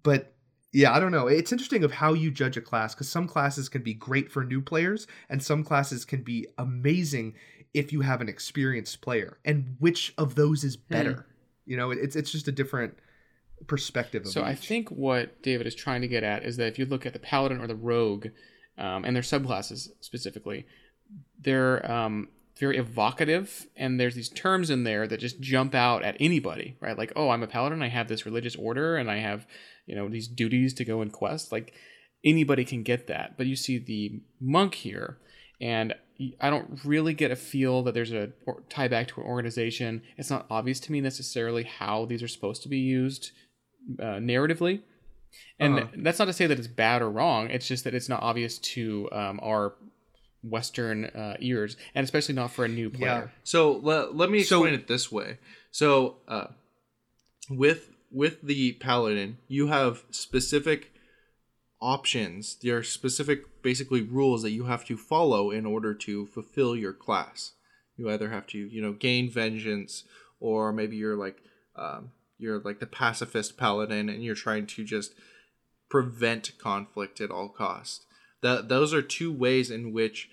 [0.02, 0.34] But
[0.72, 1.26] yeah i don't know.
[1.26, 4.44] It's interesting of how you judge a class because some classes can be great for
[4.44, 7.34] new players and some classes can be amazing
[7.74, 10.94] if you have an experienced player and which of those is hmm.
[10.94, 11.26] better?
[11.64, 12.94] You know it's it's just a different
[13.66, 16.78] perspective of So I think what David is trying to get at is that if
[16.78, 18.28] you look at the paladin or the rogue,
[18.78, 20.66] um, and their subclasses specifically,
[21.40, 26.16] they're um, very evocative, and there's these terms in there that just jump out at
[26.18, 26.96] anybody, right?
[26.96, 29.46] Like, oh, I'm a paladin, I have this religious order, and I have,
[29.86, 31.52] you know, these duties to go and quest.
[31.52, 31.74] Like,
[32.24, 33.36] anybody can get that.
[33.36, 35.18] But you see the monk here,
[35.60, 35.94] and
[36.40, 38.30] I don't really get a feel that there's a
[38.70, 40.02] tie back to an organization.
[40.16, 43.32] It's not obvious to me necessarily how these are supposed to be used
[44.00, 44.80] uh, narratively.
[45.58, 45.88] And Uh-huh.
[45.96, 47.48] that's not to say that it's bad or wrong.
[47.50, 49.74] It's just that it's not obvious to um, our
[50.42, 53.32] Western uh, ears, and especially not for a new player.
[53.42, 55.38] So let, let me So- explain it this way.
[55.70, 56.48] So uh,
[57.50, 60.92] with with the paladin, you have specific
[61.80, 62.56] options.
[62.62, 66.92] There are specific, basically, rules that you have to follow in order to fulfill your
[66.92, 67.52] class.
[67.96, 70.04] You either have to, you know, gain vengeance,
[70.40, 71.38] or maybe you're like,
[71.76, 75.14] um, you're like the pacifist paladin, and you're trying to just
[75.88, 78.06] prevent conflict at all costs.
[78.42, 80.28] That those are two ways in which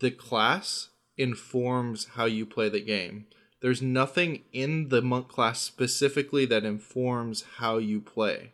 [0.00, 3.26] the class informs how you play the game.
[3.60, 8.52] There's nothing in the monk class specifically that informs how you play.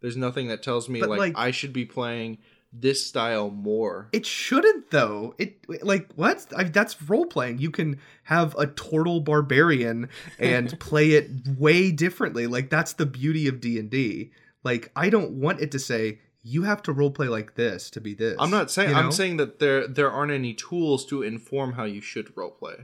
[0.00, 2.38] There's nothing that tells me like, like- I should be playing
[2.72, 4.08] this style more.
[4.12, 5.34] It shouldn't though.
[5.38, 6.46] It like what?
[6.56, 7.58] I, that's role playing.
[7.58, 10.08] You can have a turtle barbarian
[10.38, 12.46] and play it way differently.
[12.46, 14.32] Like that's the beauty of D and D.
[14.62, 18.00] Like I don't want it to say you have to role play like this to
[18.00, 18.36] be this.
[18.38, 19.00] I'm not saying you know?
[19.00, 22.76] I'm saying that there there aren't any tools to inform how you should role play.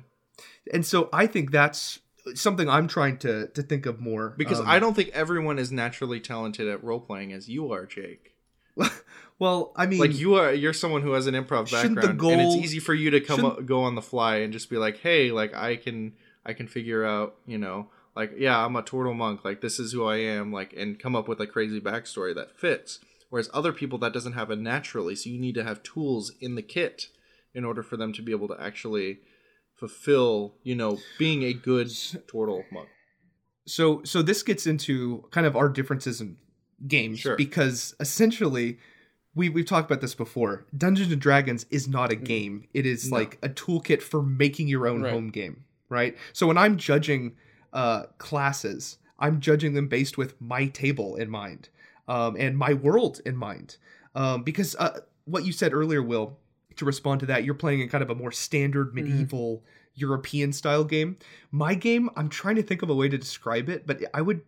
[0.72, 2.00] and so I think that's
[2.34, 5.70] something I'm trying to to think of more Because Um, I don't think everyone is
[5.70, 8.34] naturally talented at role playing as you are, Jake.
[9.38, 12.40] well, I mean, like you are you're someone who has an improv background the and
[12.40, 14.98] it's easy for you to come up, go on the fly and just be like
[14.98, 16.14] hey like i can
[16.46, 19.92] I can figure out, you know, like yeah, I'm a turtle monk, like this is
[19.92, 23.00] who I am, like and come up with a crazy backstory that fits.
[23.28, 26.62] Whereas other people that doesn't happen naturally, so you need to have tools in the
[26.62, 27.08] kit
[27.52, 29.18] in order for them to be able to actually
[29.74, 31.90] fulfill, you know, being a good
[32.28, 32.88] turtle monk.
[33.66, 36.36] So so this gets into kind of our differences in
[36.86, 37.36] games Sure.
[37.36, 38.78] because essentially
[39.36, 40.64] we we've talked about this before.
[40.76, 42.66] Dungeons and Dragons is not a game.
[42.74, 43.10] It is Mm.
[43.12, 43.16] No.
[43.18, 45.12] like a toolkit for making your own Right.
[45.12, 46.16] home game, right?
[46.32, 47.36] So when I'm judging
[47.72, 51.68] uh classes, I'm judging them based with my table in mind
[52.08, 53.76] um and my world in mind.
[54.14, 56.38] Um because uh what you said earlier will
[56.76, 59.62] to respond to that, you're playing in kind of a more standard medieval
[59.94, 61.16] European style game.
[61.50, 64.42] My game, I'm trying to think of a way to describe it, but I would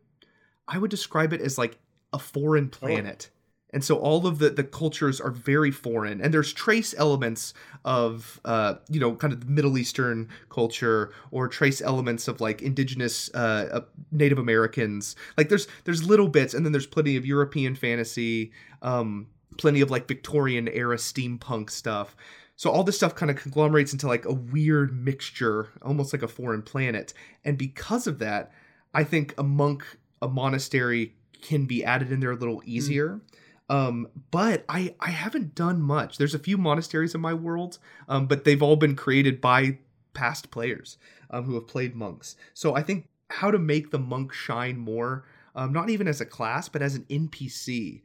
[0.67, 1.79] I would describe it as like
[2.13, 3.31] a foreign planet.
[3.71, 7.53] And so all of the the cultures are very foreign and there's trace elements
[7.85, 13.31] of uh you know kind of Middle Eastern culture or trace elements of like indigenous
[13.35, 15.17] uh, uh Native Americans.
[15.37, 19.27] Like there's there's little bits and then there's plenty of European fantasy um
[19.59, 22.17] plenty of like Victorian era steampunk stuff.
[22.57, 26.29] So all this stuff kind of conglomerates into like a weird mixture, almost like a
[26.29, 27.13] foreign planet.
[27.45, 28.51] And because of that,
[28.93, 29.85] I think a monk,
[30.21, 33.21] a monastery can be added in there a little easier.
[33.69, 36.17] Um, but I I haven't done much.
[36.19, 39.79] There's a few monasteries in my world, um, but they've all been created by
[40.15, 40.97] past players
[41.31, 42.37] um, who have played monks.
[42.55, 46.27] So I think how to make the monk shine more, um, not even as a
[46.27, 48.03] class, but as an NPC.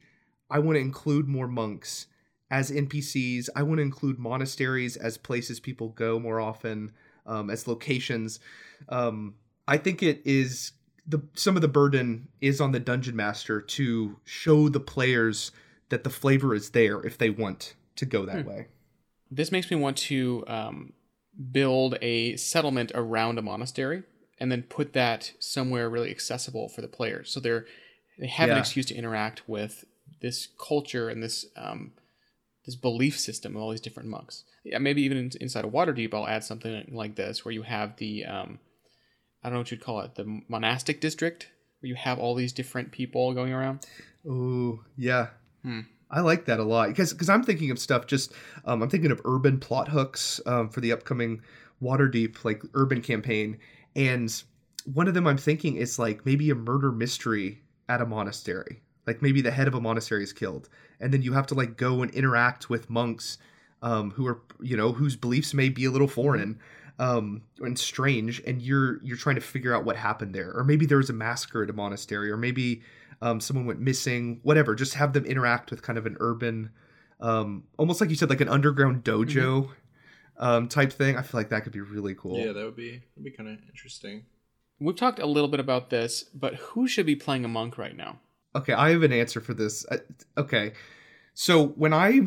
[0.50, 2.08] I want to include more monks
[2.52, 3.50] as NPCs.
[3.56, 6.92] I want to include monasteries as places people go more often,
[7.26, 8.40] um, as locations.
[8.90, 9.36] Um,
[9.68, 10.74] I think it is
[11.06, 15.52] the some of the burden is on the dungeon master to show the players
[15.90, 18.50] that the flavor is there if they want to go that Hmm.
[18.50, 18.68] way.
[19.30, 20.94] This makes me want to um,
[21.52, 24.04] build a settlement around a monastery
[24.40, 27.32] and then put that somewhere really accessible for the players.
[27.32, 27.66] So they're
[28.20, 29.86] they have an excuse to interact with
[30.22, 31.92] this culture and this um,
[32.66, 34.46] this belief system of all these different monks.
[34.64, 37.98] Yeah, maybe even in, inside of Waterdeep, I'll add something like this, where you have
[37.98, 38.60] the um,
[39.44, 42.54] I don't know what you'd call it, the monastic district, where you have all these
[42.54, 43.86] different people going around.
[44.28, 45.28] Oh yeah,
[45.64, 45.82] Hmm.
[46.12, 48.34] I like that a lot because because I'm thinking of stuff just
[48.66, 51.42] um, I'm thinking of urban plot hooks um, for the upcoming
[51.82, 53.58] Waterdeep like urban campaign,
[53.96, 54.44] and
[54.94, 58.82] one of them I'm thinking is like maybe a murder mystery at a monastery.
[59.08, 60.70] Like maybe the head of a monastery is killed,
[61.00, 63.38] and then you have to like go and interact with monks
[63.82, 66.60] um, who are you know whose beliefs may be a little foreign
[67.00, 70.86] um, and strange, and you're you're trying to figure out what happened there, or maybe
[70.86, 72.82] there was a massacre at a monastery, or maybe
[73.22, 74.76] um, someone went missing, whatever.
[74.76, 76.72] Just have them interact with kind of an urban,
[77.20, 79.70] um, almost like you said, like an underground dojo
[80.38, 81.18] um, type thing.
[81.18, 82.38] I feel like that could be really cool.
[82.38, 84.26] Yeah, that would be that'd be kind of interesting.
[84.80, 87.96] We've talked a little bit about this, but who should be playing a monk right
[87.96, 88.20] now?
[88.56, 89.86] Okay, I have an answer for this.
[89.90, 89.98] Uh,
[90.38, 90.74] okay,
[91.34, 92.22] so when I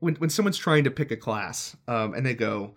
[0.00, 2.74] when when someone's trying to pick a class, um, and they go,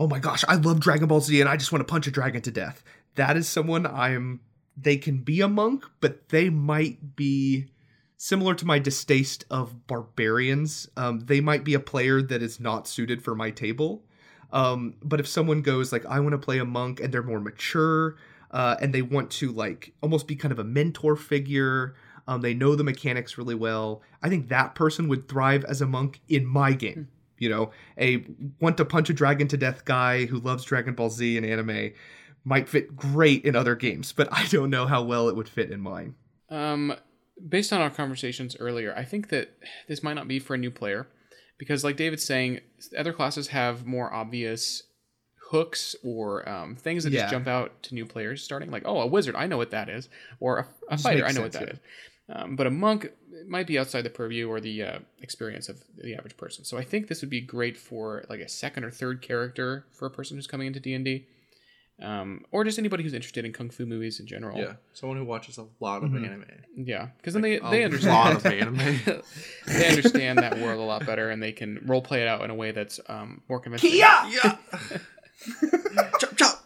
[0.00, 2.10] "Oh my gosh, I love Dragon Ball Z, and I just want to punch a
[2.10, 2.82] dragon to death,"
[3.14, 4.40] that is someone I'm.
[4.76, 7.66] They can be a monk, but they might be
[8.16, 10.88] similar to my distaste of barbarians.
[10.96, 14.02] Um, they might be a player that is not suited for my table.
[14.52, 17.40] Um, but if someone goes like, I want to play a monk, and they're more
[17.40, 18.16] mature,
[18.50, 21.94] uh, and they want to like almost be kind of a mentor figure.
[22.26, 24.02] Um, they know the mechanics really well.
[24.22, 27.08] I think that person would thrive as a monk in my game.
[27.40, 28.24] You know, a
[28.60, 31.90] want to punch a dragon to death guy who loves Dragon Ball Z and anime
[32.44, 35.70] might fit great in other games, but I don't know how well it would fit
[35.70, 36.14] in mine.
[36.50, 36.94] Um,
[37.48, 39.56] based on our conversations earlier, I think that
[39.88, 41.08] this might not be for a new player
[41.58, 42.60] because, like David's saying,
[42.96, 44.84] other classes have more obvious
[45.50, 47.22] hooks or um, things that Yeah.
[47.22, 48.70] just jump out to new players starting.
[48.70, 51.42] Like, oh, a wizard, I know what that is, or a, a fighter, I know
[51.42, 51.80] what sense, that is.
[52.32, 53.10] Um, but a monk
[53.48, 56.64] might be outside the purview or the uh, experience of the average person.
[56.64, 60.06] So I think this would be great for like a second or third character for
[60.06, 61.26] a person who's coming into D and D.
[62.02, 64.58] Um, or just anybody who's interested in kung fu movies in general.
[64.58, 66.24] Yeah, someone who watches a lot of Mhm.
[66.24, 66.44] anime.
[66.74, 69.22] Yeah, because then they Like, they a understand lot of anime.
[69.66, 72.48] they understand that world a lot better, and they can role play it out in
[72.48, 73.90] a way that's um, more convincing.
[73.94, 74.30] Yeah.
[76.18, 76.64] chop chop.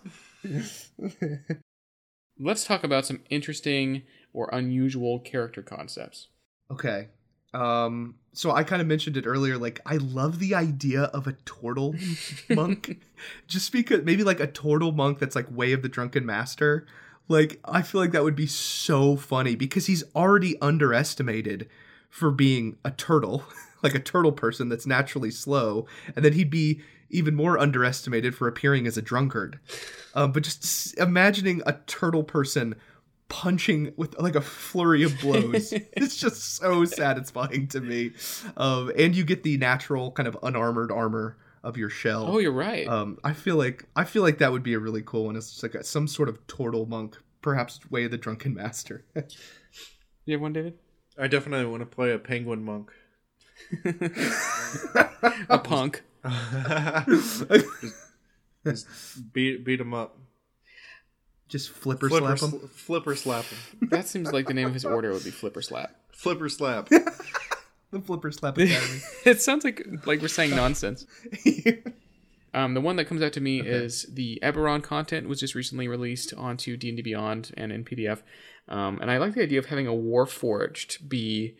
[2.38, 4.02] Let's talk about some interesting
[4.34, 6.28] or unusual character concepts.
[6.70, 7.08] Okay.
[7.54, 11.36] Um so I kind of mentioned it earlier like I love the idea of a
[11.44, 11.94] turtle
[12.50, 13.00] monk
[13.46, 16.86] just because maybe like a turtle monk that's like way of the drunken master.
[17.28, 21.70] Like I feel like that would be so funny because he's already underestimated
[22.10, 23.44] for being a turtle.
[23.84, 26.80] like a turtle person that's naturally slow, and then he'd be
[27.10, 29.60] even more underestimated for appearing as a drunkard.
[30.14, 32.74] Um, but just imagining a turtle person
[33.28, 38.12] punching with like a flurry of blows it's just so satisfying to me
[38.56, 42.52] um, and you get the natural kind of unarmored armor of your shell Oh, you're
[42.52, 42.86] right.
[42.86, 45.36] um, I feel like I feel like that would be a really cool one.
[45.36, 49.06] It's just like a, some sort of turtle monk, perhaps Way of the Drunken Master.
[50.26, 50.74] you have one, David?
[51.18, 52.90] I definitely want to play a penguin monk.
[55.48, 56.02] A punk.
[58.66, 60.18] Just beat beat him up.
[61.48, 62.60] Just flipper, Flipper slap him.
[62.60, 63.88] sl- flipper slap him.
[63.90, 65.94] That seems like the name of his order would be Flipper Slap.
[66.12, 66.88] Flipper slap.
[67.90, 69.00] The flipper slap academy.
[69.24, 71.06] it sounds like like we're saying nonsense.
[72.52, 75.86] Um, the one that comes out to me is the Eberron content was just recently
[75.86, 78.22] released onto D and D Beyond and in PDF,
[78.68, 81.56] um, and I like the idea of having a Warforged be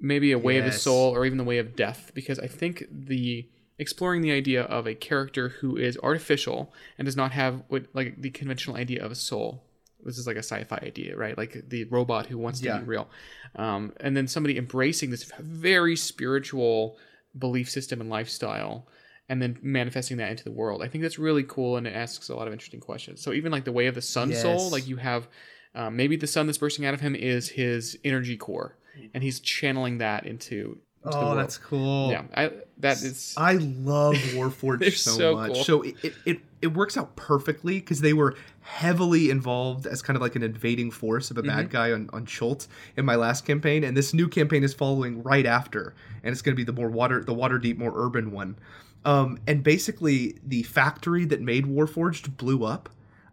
[0.00, 2.84] maybe a way of the soul or even the way of death, because I think
[2.90, 3.48] the
[3.78, 8.20] exploring the idea of a character who is artificial and does not have what like
[8.20, 9.62] the conventional idea of a soul.
[10.04, 11.36] This is like a sci-fi idea, right?
[11.36, 12.78] Like the robot who wants to Yeah.
[12.78, 13.08] be real,
[13.56, 16.96] um, and then somebody embracing this very spiritual
[17.38, 18.86] belief system and lifestyle
[19.28, 20.82] and then manifesting that into the world.
[20.82, 23.20] I think that's really cool and it asks a lot of interesting questions.
[23.20, 25.28] So even like the way of the sun soul, like you have
[25.74, 28.78] um, maybe the sun that's bursting out of him is his energy core,
[29.12, 30.78] and he's channeling that into.
[31.06, 31.38] Into the oh, world.
[31.38, 32.10] that's cool.
[32.10, 33.34] Yeah, I that is.
[33.38, 35.52] I love They're Warforged so, so much.
[35.52, 35.64] cool.
[35.64, 40.16] So it, it, it, it works out perfectly because they were heavily involved as kind
[40.16, 41.56] of like an invading force of a Mm-hmm.
[41.56, 43.84] bad guy on, on Schultz in my last campaign.
[43.84, 45.94] And this new campaign is following right after.
[46.24, 48.56] And it's going to be the more water, the Waterdeep, more urban one.
[49.04, 52.88] Um, and basically, the factory that made Warforged blew up.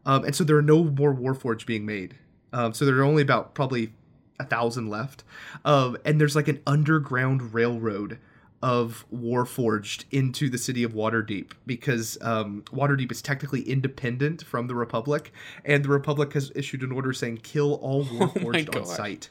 [0.06, 2.16] Um, and so there are no more Warforged being made.
[2.52, 3.94] Um, so there are only about probably
[4.40, 5.24] a thousand left.
[5.66, 8.20] Um, and there's like an underground railroad
[8.64, 14.76] of Warforged into the city of Waterdeep because um, Waterdeep is technically independent from the
[14.76, 15.34] Republic,
[15.66, 18.96] and the Republic has issued an order saying kill all Warforged on gosh.
[18.96, 19.30] sight.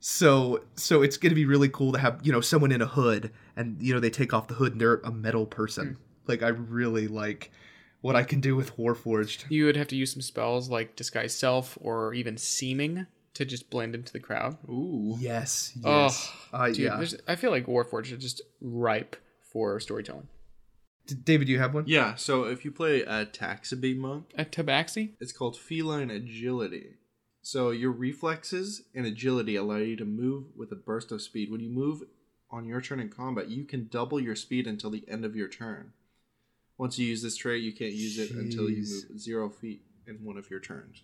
[0.00, 2.86] So, so it's going to be really cool to have you know someone in a
[2.86, 5.98] hood, and you know they take off the hood and they're a metal person.
[6.26, 7.50] Like I really like
[8.00, 9.50] what I can do with Warforged.
[9.50, 13.68] you would have to use some spells like disguise self or even seeming to just
[13.70, 14.56] blend into the crowd.
[14.68, 15.16] Ooh.
[15.18, 17.04] Yes, Oh, yes, uh, Dude, yeah.
[17.26, 20.28] I feel like Warforged are just ripe for storytelling.
[21.06, 21.84] D- David, do you have one?
[21.86, 25.12] Yeah, so if you play a Taxaby monk, A Tabaxi?
[25.20, 26.94] it's called feline agility.
[27.42, 31.50] So your reflexes and agility allow you to move with a burst of speed.
[31.50, 32.02] When you move
[32.50, 35.48] on your turn in combat, you can double your speed until the end of your
[35.48, 35.92] turn.
[36.78, 38.78] Once you use this trait, you can't use it until you
[39.10, 41.02] move zero feet in one of your turns.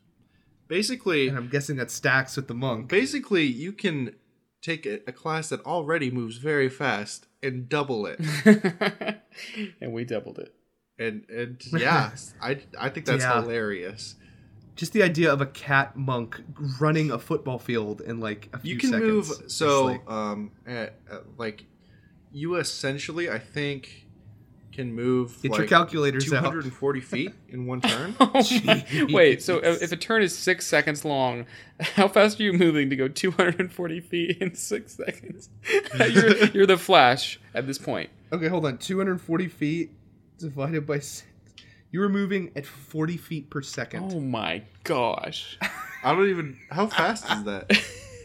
[0.70, 2.88] Basically, And I'm guessing that stacks with the monk.
[2.88, 4.14] basically, you can
[4.62, 8.20] take a, a class that already moves very fast and double it.
[9.80, 10.54] and we doubled it.
[10.98, 12.10] and and yeah,
[12.42, 13.42] I I think that's Yeah.
[13.42, 14.14] hilarious.
[14.76, 16.40] Just the idea of a cat monk
[16.80, 19.40] running a football field in like a few You can seconds.
[19.40, 21.64] move so like- um at, at, like
[22.32, 24.06] you essentially I think
[24.72, 26.40] can move get like your calculators out.
[26.40, 28.14] 240 feet in one turn.
[28.20, 28.42] Oh
[29.10, 31.46] Wait, so if if a turn is six seconds long,
[31.80, 35.48] how fast are you moving to go 240 feet in six seconds?
[35.98, 38.10] you're, you're the Flash at this point.
[38.32, 38.78] Okay, hold on.
[38.78, 39.90] 240 feet
[40.38, 41.26] divided by six.
[41.90, 44.12] You were moving at 40 feet per second.
[44.12, 45.58] Oh my gosh.
[46.04, 47.70] I don't even how fast is that?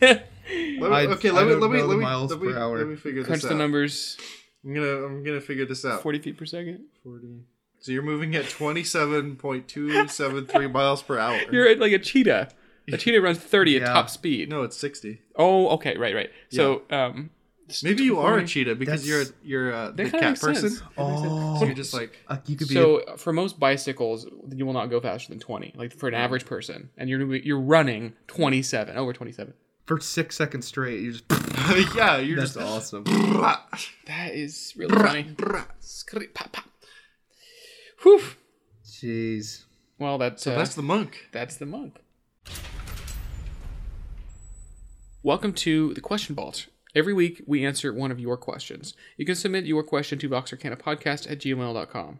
[0.01, 0.29] Let
[0.79, 2.77] me, okay, let me don't let me let me let me, per hour.
[2.77, 4.17] let me figure Crunch this the numbers.
[4.65, 6.01] I'm gonna I'm gonna figure this out.
[6.01, 6.85] 40 feet per second.
[7.03, 7.27] 40.
[7.79, 11.39] So you're moving at 27.273 miles per hour.
[11.51, 12.49] You're at like a cheetah.
[12.91, 14.49] A cheetah runs 30 at top speed.
[14.49, 15.21] no, it's 60.
[15.35, 16.29] Oh, okay, right, right.
[16.49, 17.29] So, um,
[17.83, 20.69] Maybe you are a cheetah because That's- you're you're uh, That the cat person.
[20.69, 20.83] sense.
[20.99, 22.75] Oh, So you're just like uh, you could be.
[22.75, 25.73] So for most bicycles, you will not go faster than 20.
[25.75, 29.51] Like for an average person, and you're you're running 27 over 27.
[29.87, 31.23] for six seconds straight, you just.
[31.95, 33.03] yeah, you're That's just awesome.
[34.05, 35.35] That is really funny.
[35.79, 36.65] Scree- pop, pop.
[38.03, 38.21] Whew.
[38.85, 39.63] Jeez.
[39.97, 41.29] Well, that's So uh, that's the monk.
[41.31, 41.95] that's the monk.
[45.23, 46.67] Welcome to the question vault.
[46.93, 48.93] Every week we answer one of your questions.
[49.17, 52.19] You can submit your question to voxarcanapodcast at gmail.com.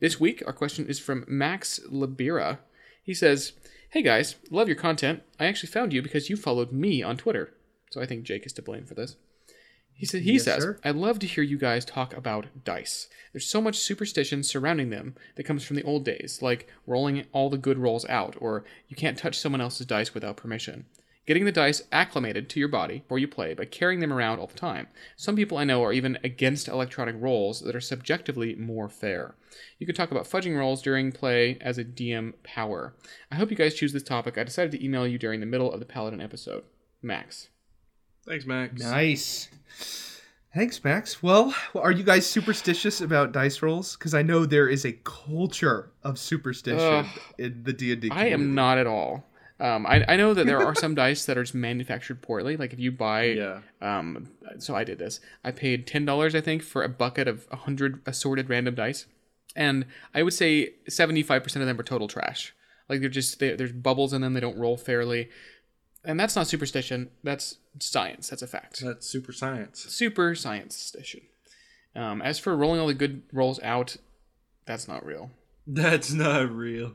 [0.00, 2.58] This week our question is from Max Libera.
[3.04, 3.52] He says,
[3.90, 5.22] Hey guys, love your content.
[5.38, 7.52] I actually found you because you followed me on Twitter.
[7.90, 9.16] So I think Jake is to blame for this.
[9.92, 10.78] He said he Yes, says, sir.
[10.82, 13.08] I'd love to hear you guys talk about dice.
[13.32, 17.50] There's so much superstition surrounding them that comes from the old days, like rolling all
[17.50, 20.86] the good rolls out, or you can't touch someone else's dice without permission.
[21.26, 24.46] getting the dice acclimated to your body before you play by carrying them around all
[24.46, 24.88] the time.
[25.16, 29.34] Some people I know are even against electronic rolls that are subjectively more fair.
[29.78, 32.94] You could talk about fudging rolls during play as a DM power.
[33.30, 34.38] I hope you guys choose this topic.
[34.38, 36.64] I decided to email you during the middle of the Paladin episode.
[37.02, 37.48] Max.
[38.26, 38.80] Thanks, Max.
[38.80, 39.48] Nice.
[40.54, 41.22] Thanks, Max.
[41.22, 43.96] Well, are you guys superstitious about dice rolls?
[43.96, 47.06] Because I know there is a culture of superstition Ugh.
[47.38, 48.10] in the D and D.
[48.10, 49.24] I am not at all.
[49.60, 52.56] Um, I, I know that there are some dice that are just manufactured poorly.
[52.56, 53.60] Like if you buy, Yeah.
[53.80, 55.20] um, so I did this.
[55.44, 59.06] I paid ten dollars, I think, for a bucket of hundred assorted random dice,
[59.54, 62.54] and I would say seventy five percent of them are total trash.
[62.88, 64.34] Like they're just they, there's bubbles in them.
[64.34, 65.28] They don't roll fairly,
[66.04, 67.10] and that's not superstition.
[67.22, 68.28] That's science.
[68.28, 68.80] That's a fact.
[68.80, 69.80] That's super science.
[69.88, 71.22] Super science station.
[71.94, 73.96] Um, as for rolling all the good rolls out,
[74.66, 75.30] that's not real.
[75.66, 76.92] That's not real.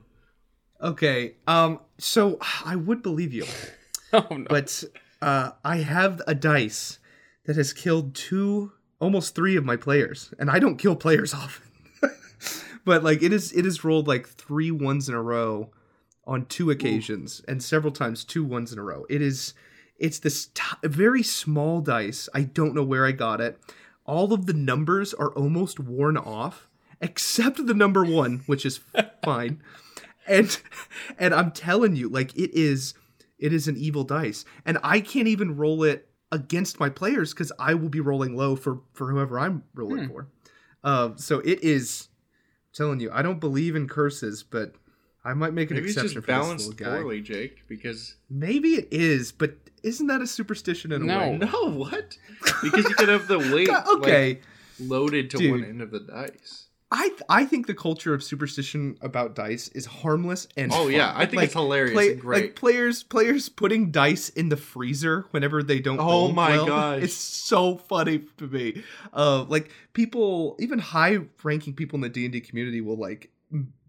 [0.81, 1.35] Okay.
[1.47, 1.79] Um.
[1.97, 3.45] So I would believe you,
[4.13, 4.45] Oh no.
[4.49, 4.83] but
[5.21, 6.99] uh, I have a dice
[7.45, 11.63] that has killed two, almost three of my players, and I don't kill players often.
[12.83, 15.71] but like it is, it is rolled like three ones in a row
[16.27, 19.05] on two occasions, and several times two ones in a row.
[19.09, 19.53] It is,
[19.97, 22.27] it's this t- very small dice.
[22.33, 23.59] I don't know where I got it.
[24.05, 26.67] All of the numbers are almost worn off,
[27.01, 28.79] except the number one, which is
[29.23, 29.61] fine.
[30.27, 30.59] And
[31.19, 32.93] and I'm telling you, like it is,
[33.37, 37.51] it is an evil dice, and I can't even roll it against my players because
[37.59, 40.11] I will be rolling low for for whoever I'm rolling Hmm.
[40.11, 40.27] for.
[40.83, 42.09] Um, so it is.
[42.09, 44.73] I'm telling you, I don't believe in curses, but
[45.25, 47.01] I might make an Maybe it's exception just for this balanced little guy.
[47.01, 47.63] poorly, Jake.
[47.67, 51.37] Because Maybe it is, but isn't that a superstition in a way?
[51.37, 52.17] no, what?
[52.63, 54.27] Because you could have the weight okay.
[54.27, 54.43] like,
[54.79, 55.51] loaded to Dude.
[55.51, 56.61] one end of the dice.
[56.91, 60.91] I I think the culture of superstition about dice is harmless and Oh fun.
[60.93, 62.41] yeah, I think Like, it's hilarious play- and great.
[62.43, 65.99] Like players players putting dice in the freezer whenever they don't.
[65.99, 67.01] Oh roll my well, gosh.
[67.01, 68.83] it's so funny to me.
[69.11, 73.31] Uh, like people, even high ranking people in the D and D community will like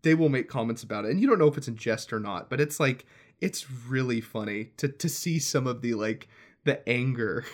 [0.02, 2.20] they will make comments about it, and you don't know if it's in jest or
[2.20, 3.06] not, but it's like
[3.40, 6.28] it's really funny to to see some of the like
[6.64, 7.44] the anger.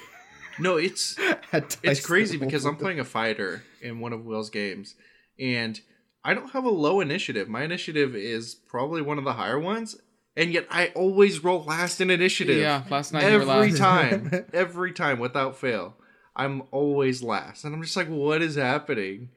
[0.58, 1.16] no, it's
[1.52, 2.64] it's crazy because.
[2.64, 4.94] I'm playing a fighter in one of Will's games,
[5.38, 5.80] and
[6.24, 7.48] I don't have a low initiative.
[7.48, 9.96] My initiative is probably one of the higher ones,
[10.36, 12.58] and yet I always roll last in initiative.
[12.58, 13.78] yeah, last night you were every last.
[13.78, 15.96] time, every time without fail.
[16.34, 19.28] I'm always last, and I'm just like, what is happening?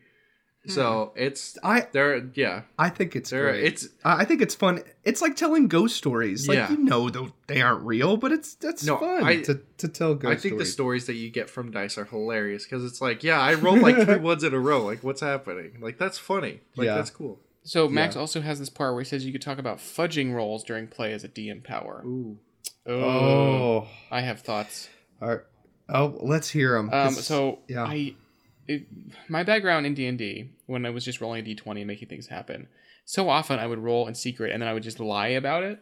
[0.68, 2.30] So it's I there.
[2.34, 3.51] Yeah, I think it's there.
[3.51, 3.63] great.
[3.66, 4.82] It's I I think it's fun.
[5.03, 6.47] It's like telling ghost stories.
[6.47, 6.72] Like Yeah.
[6.72, 10.16] you know though they aren't real, but it's that's No, fun I- to, to tell
[10.16, 10.74] ghost I think the stories.
[10.74, 13.95] stories that you get from dice are hilarious because it's like, yeah, I rolled like
[14.03, 14.84] three ones in a row.
[14.84, 15.78] Like, what's happening?
[15.82, 16.61] Like, that's funny.
[16.76, 16.95] Like, Yeah.
[16.95, 17.39] that's cool.
[17.63, 18.22] So Max Yeah.
[18.22, 21.13] also has this part where he says you could talk about fudging rolls during play
[21.13, 22.03] as a DM power.
[22.05, 22.38] Ooh.
[22.88, 24.89] Oh, oh, I have thoughts.
[25.22, 25.39] all right.
[25.89, 26.89] oh, let's hear them.
[26.93, 27.84] Um, so yeah.
[27.84, 28.13] I,
[28.68, 28.88] it,
[29.30, 31.88] my background in D and D when I was just rolling a D twenty and
[31.88, 32.68] making things happen.
[33.05, 35.80] So often I would roll in secret and then I would just lie about it.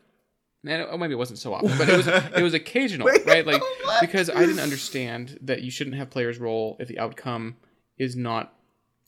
[0.65, 2.07] And oh, maybe it wasn't so often, but it was
[2.37, 3.45] it was occasional, right?
[3.45, 3.61] Like
[4.01, 7.57] because I didn't understand that you shouldn't have players roll if the outcome
[7.97, 8.53] is not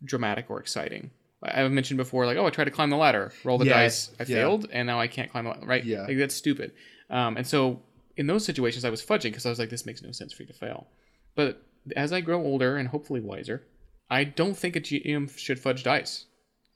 [0.03, 1.11] dramatic or exciting.
[1.43, 4.09] I've mentioned before, like, oh, I tried to climb the ladder, roll the Yeah, dice,
[4.19, 4.37] I yeah.
[4.37, 5.83] failed, and now I can't climb the ladder, right?
[5.83, 6.01] Yeah.
[6.07, 6.71] Like, that's stupid.
[7.09, 7.81] Um, and so
[8.17, 10.41] in those situations, I was fudging because I was like, this makes no sense for
[10.43, 10.87] you to fail.
[11.35, 11.61] But
[11.95, 13.63] as I grow older and hopefully wiser,
[14.09, 16.25] I don't think a GM should fudge dice.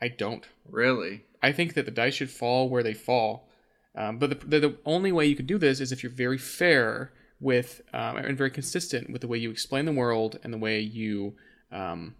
[0.02, 0.46] I don't.
[0.70, 1.26] Really?
[1.42, 3.50] I think that the dice should fall where they fall.
[3.96, 6.38] Um, but the, the, the only way you could do this is if you're very
[6.38, 10.58] fair with um, and very consistent with the way you explain the world and the
[10.58, 11.36] way you
[11.72, 12.16] um,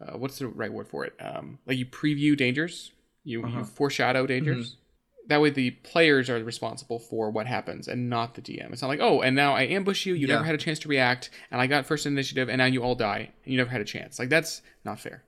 [0.00, 1.12] uh, what's the right word for it?
[1.20, 2.92] Um, like you preview dangers,
[3.24, 3.58] you, Uh-huh.
[3.58, 4.76] you foreshadow dangers.
[5.28, 8.72] That way, the players are responsible for what happens, and not the DM.
[8.72, 10.14] It's not like, oh, and now I ambush you.
[10.14, 10.34] You Yeah.
[10.34, 12.94] never had a chance to react, and I got first initiative, and now you all
[12.94, 14.18] die, and you never had a chance.
[14.18, 15.24] Like that's not fair.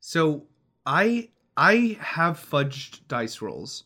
[0.00, 0.46] So
[0.86, 3.84] I I have fudged dice rolls.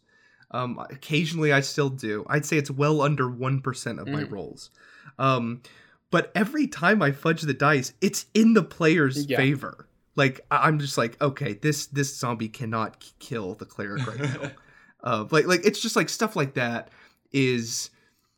[0.50, 2.24] Um, occasionally I still do.
[2.28, 4.30] I'd say it's well under one percent of my Mm.
[4.30, 4.70] rolls.
[5.18, 5.62] Um,
[6.10, 9.38] but every time I fudge the dice, it's in the player's Yeah.
[9.38, 9.88] favor.
[10.14, 14.50] Like I'm just like, okay, this this zombie cannot k- kill the cleric right now.
[15.04, 16.88] uh, like like it's just like stuff like that
[17.30, 17.90] is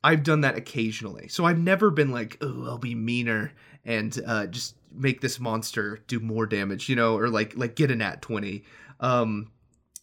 [0.04, 1.28] I've done that occasionally.
[1.28, 3.52] So I've never been like, oh, I'll be meaner
[3.84, 7.90] and uh, just make this monster do more damage, you know, or like like get
[7.90, 8.64] an at twenty.
[9.00, 9.52] Um,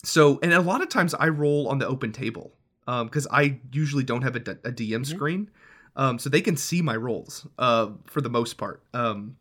[0.04, 2.54] so and a lot of times I roll on the open table
[2.86, 5.50] because I usually don't have a DM screen,
[5.96, 8.84] um, so they can see my rolls uh, for the most part.
[8.94, 9.38] Um,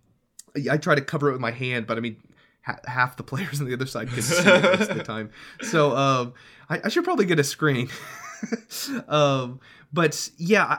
[0.71, 2.17] I try to cover it with my hand, but I mean.
[2.63, 5.31] Ha- Half the players on the other side can see it most of the time,
[5.63, 6.35] so um,
[6.69, 7.89] I, I should probably get a screen.
[9.09, 9.61] um,
[9.93, 10.79] but yeah, I,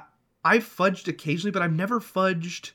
[0.55, 2.71] I've fudged occasionally, but I've never fudged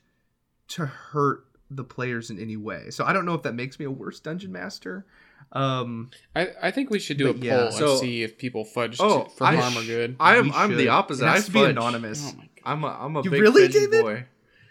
[0.68, 2.90] to hurt the players in any way.
[2.90, 5.04] So I don't know if that makes me a worse dungeon master.
[5.52, 8.36] Um, I, I think we should do a But poll yeah, and so- see if
[8.38, 10.16] people fudged Oh, for I harm sh- or good.
[10.20, 11.24] I am I'm the opposite.
[11.24, 12.34] It has I to be anonymous.
[12.36, 14.02] oh I'm a I'm a You big really, fudgy David?
[14.02, 14.24] boy.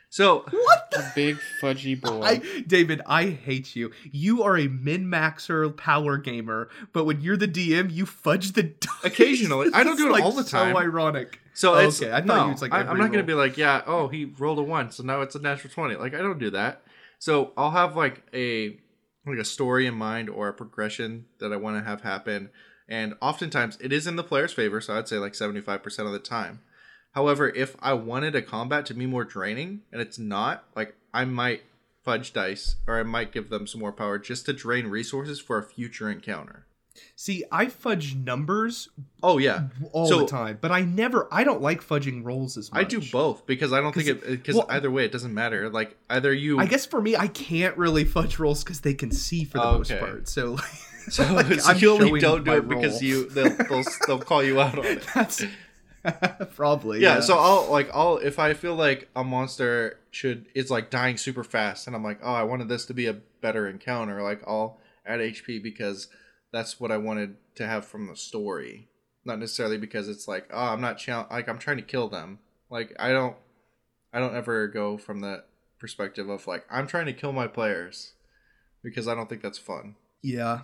[0.09, 2.21] So what the a big fudgy boy.
[2.21, 3.91] I, David, I hate you.
[4.11, 8.63] You are a min maxer power gamer, but when you're the DM, you fudge the
[8.63, 8.89] dice.
[9.03, 9.69] Occasionally.
[9.73, 10.73] I don't do is, it all the time.
[10.73, 11.39] So ironic.
[11.53, 12.11] So Oh, it's okay.
[12.11, 14.07] I thought no, you was like I, every I'm not gonna be like, yeah, oh,
[14.07, 15.95] he rolled a one, so now it's a natural twenty.
[15.95, 16.83] Like I don't do that.
[17.19, 18.77] So I'll have like a
[19.25, 22.49] like a story in mind or a progression that I want to have happen,
[22.87, 24.79] and oftentimes it is in the player's favor.
[24.79, 26.61] So I'd say like seventy five percent of the time.
[27.11, 31.25] However, if I wanted a combat to be more draining and it's not, like I
[31.25, 31.63] might
[32.03, 35.57] fudge dice or I might give them some more power just to drain resources for
[35.57, 36.65] a future encounter.
[37.15, 38.89] See, I fudge numbers
[39.21, 41.27] Oh yeah, all So- the time, but I never.
[41.31, 42.79] I don't like fudging rolls as much.
[42.79, 45.69] I do both because I don't think it because well- either way it doesn't matter.
[45.69, 49.11] Like either you I guess for me, I can't really fudge rolls because they can
[49.11, 50.27] see for the most part.
[50.27, 50.63] So, like,
[51.09, 54.59] So, like, so you only don't do it because you they'll, they'll they'll call you
[54.59, 55.05] out on it.
[55.15, 55.43] That's
[56.55, 60.89] probably Yeah, so I'll like I'll if I feel like a monster should is like
[60.89, 64.21] dying super fast and I'm like, oh, I wanted this to be a better encounter,
[64.21, 66.07] like I'll add HP because
[66.51, 68.89] that's what I wanted to have from the story,
[69.25, 72.39] not necessarily because it's like, oh, I'm not chal- like I'm trying to kill them.
[72.69, 73.35] Like I don't,
[74.13, 75.43] I don't ever go from the
[75.79, 78.13] perspective of like I'm trying to kill my players
[78.83, 79.95] because I don't think that's fun.
[80.21, 80.61] Yeah.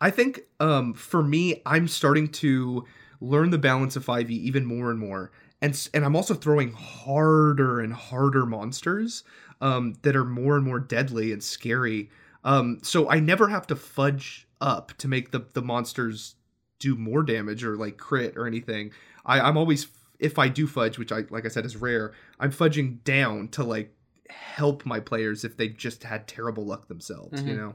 [0.00, 2.86] I think um for me I'm starting to
[3.28, 5.30] learn the balance of 5e even more and more.
[5.62, 9.24] And and I'm also throwing harder and harder monsters
[9.60, 12.10] um that are more and more deadly and scary.
[12.44, 16.34] Um so I never have to fudge up to make the the monsters
[16.78, 18.92] do more damage or like crit or anything.
[19.24, 19.86] I I'm always
[20.18, 23.64] if I do fudge, which I like I said is rare, I'm fudging down to
[23.64, 23.94] like
[24.30, 27.56] help my players if they just had terrible luck themselves, you Mhm.
[27.56, 27.74] know.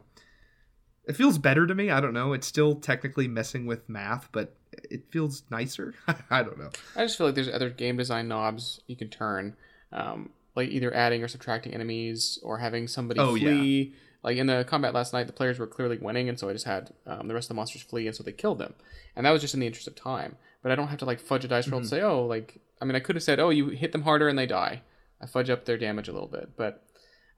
[1.09, 1.89] It feels better to me.
[1.89, 2.33] I don't know.
[2.33, 5.95] It's still technically messing with math, but it feels nicer.
[6.29, 6.69] I don't know.
[6.95, 9.55] I just feel like there's other game design knobs you can turn,
[9.91, 13.93] um, like either adding or subtracting enemies or having somebody Oh, flee.
[14.21, 16.65] Like in the combat last night, the players were clearly winning, and so I just
[16.65, 18.73] had um, the rest of the monsters flee, and so they killed them,
[19.15, 20.35] and that was just in the interest of time.
[20.61, 21.95] But I don't have to like fudge a dice roll and Mm-hmm.
[21.95, 24.37] say, oh, like I mean, I could have said, oh, you hit them harder and
[24.37, 24.81] they die.
[25.21, 26.83] I fudge up their damage a little bit, but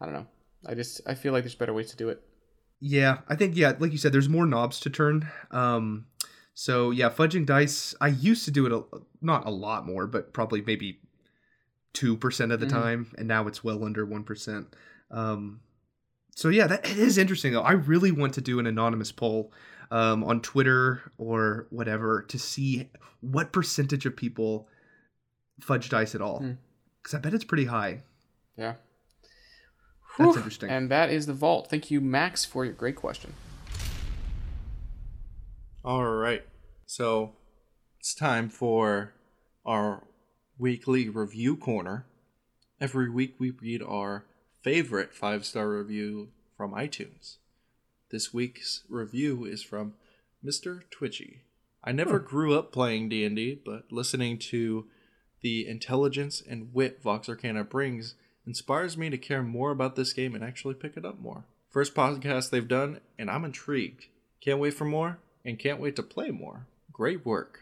[0.02, 0.28] I don't know.
[0.66, 2.22] I just I feel like there's better ways to do it.
[2.84, 5.30] Yeah, I think yeah, like you said, there's more knobs to turn.
[5.52, 6.08] Um,
[6.56, 7.94] so yeah, fudging dice.
[8.02, 8.84] I used to do it a,
[9.22, 11.00] not a lot more, but probably maybe
[11.94, 12.70] two percent of the Mhm.
[12.72, 14.74] time, and now it's well under one percent.
[15.12, 15.62] Um,
[16.36, 17.62] so yeah, that it is interesting though.
[17.62, 19.54] I really want to do an anonymous poll
[19.92, 24.68] um, on Twitter or whatever to see what percentage of people
[25.60, 26.54] fudge dice at all, Hmm.
[27.04, 28.02] because I bet it's pretty high.
[28.58, 28.76] Yeah.
[30.18, 30.36] That's Whew.
[30.36, 30.70] interesting.
[30.70, 31.70] And that is the vault.
[31.70, 33.34] Thank you, Max, for your great question.
[35.84, 36.44] All right.
[36.86, 37.34] So
[38.00, 39.14] it's time for
[39.66, 40.04] our
[40.58, 42.06] weekly review corner.
[42.80, 44.26] Every week we read our
[44.64, 47.38] favorite five star review from iTunes.
[48.12, 49.94] This week's review is from
[50.46, 50.82] Mr.
[50.92, 51.42] Twitchy.
[51.84, 54.86] I never grew up playing D&D, but listening to
[55.42, 58.16] the intelligence and wit Vox Arcana brings
[58.46, 61.46] inspires me to care more about this game and actually pick it up more.
[61.70, 64.06] First podcast they've done, and I'm intrigued.
[64.42, 66.68] Can't wait for more, and can't wait to play more.
[66.92, 67.62] Great work.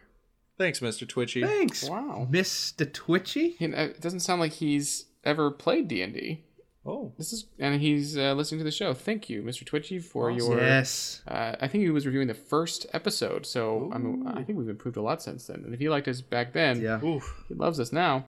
[0.58, 1.08] Thanks, Mr.
[1.08, 1.44] Twitchy.
[1.44, 2.28] Thanks, Wow.
[2.30, 2.92] Mr.
[2.92, 3.52] Twitchy.
[3.60, 6.44] He- uh, It doesn't sound like he's ever played D and D.
[6.86, 8.94] Oh, This is, and he's uh, listening to the show.
[8.94, 9.66] Thank you, Mr.
[9.66, 10.51] Twitchy, for Awesome.
[10.54, 10.62] your.
[10.62, 11.22] Yes.
[11.28, 14.70] Uh, I think he was reviewing the first episode, so I mean, I think we've
[14.70, 15.64] improved a lot since then.
[15.66, 17.04] And if he liked us back then, Yeah.
[17.04, 17.43] oof.
[17.47, 18.26] he loves us now.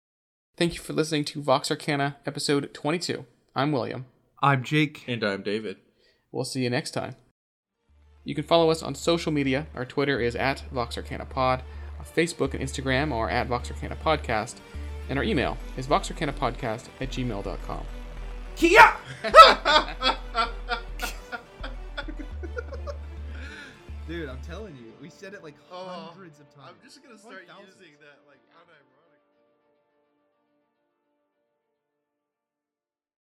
[0.58, 3.26] Thank you for listening to Vox Arcana episode 22.
[3.56, 4.06] I'm William.
[4.42, 5.04] I'm Jake.
[5.08, 5.78] And I'm David.
[6.32, 7.16] We'll see you next time.
[8.24, 9.68] You can follow us on social media.
[9.74, 11.62] Our Twitter is at VoxArcanaPod.
[12.00, 14.56] Our Facebook and Instagram are at VoxArcanaPodcast.
[15.10, 17.86] And our email is VoxArcanaPodcast at gmail.com.
[18.56, 18.94] Kia!
[24.08, 26.70] Dude, I'm telling you, we said it like Oh, hundreds of times.
[26.70, 28.31] I'm just gonna start using that like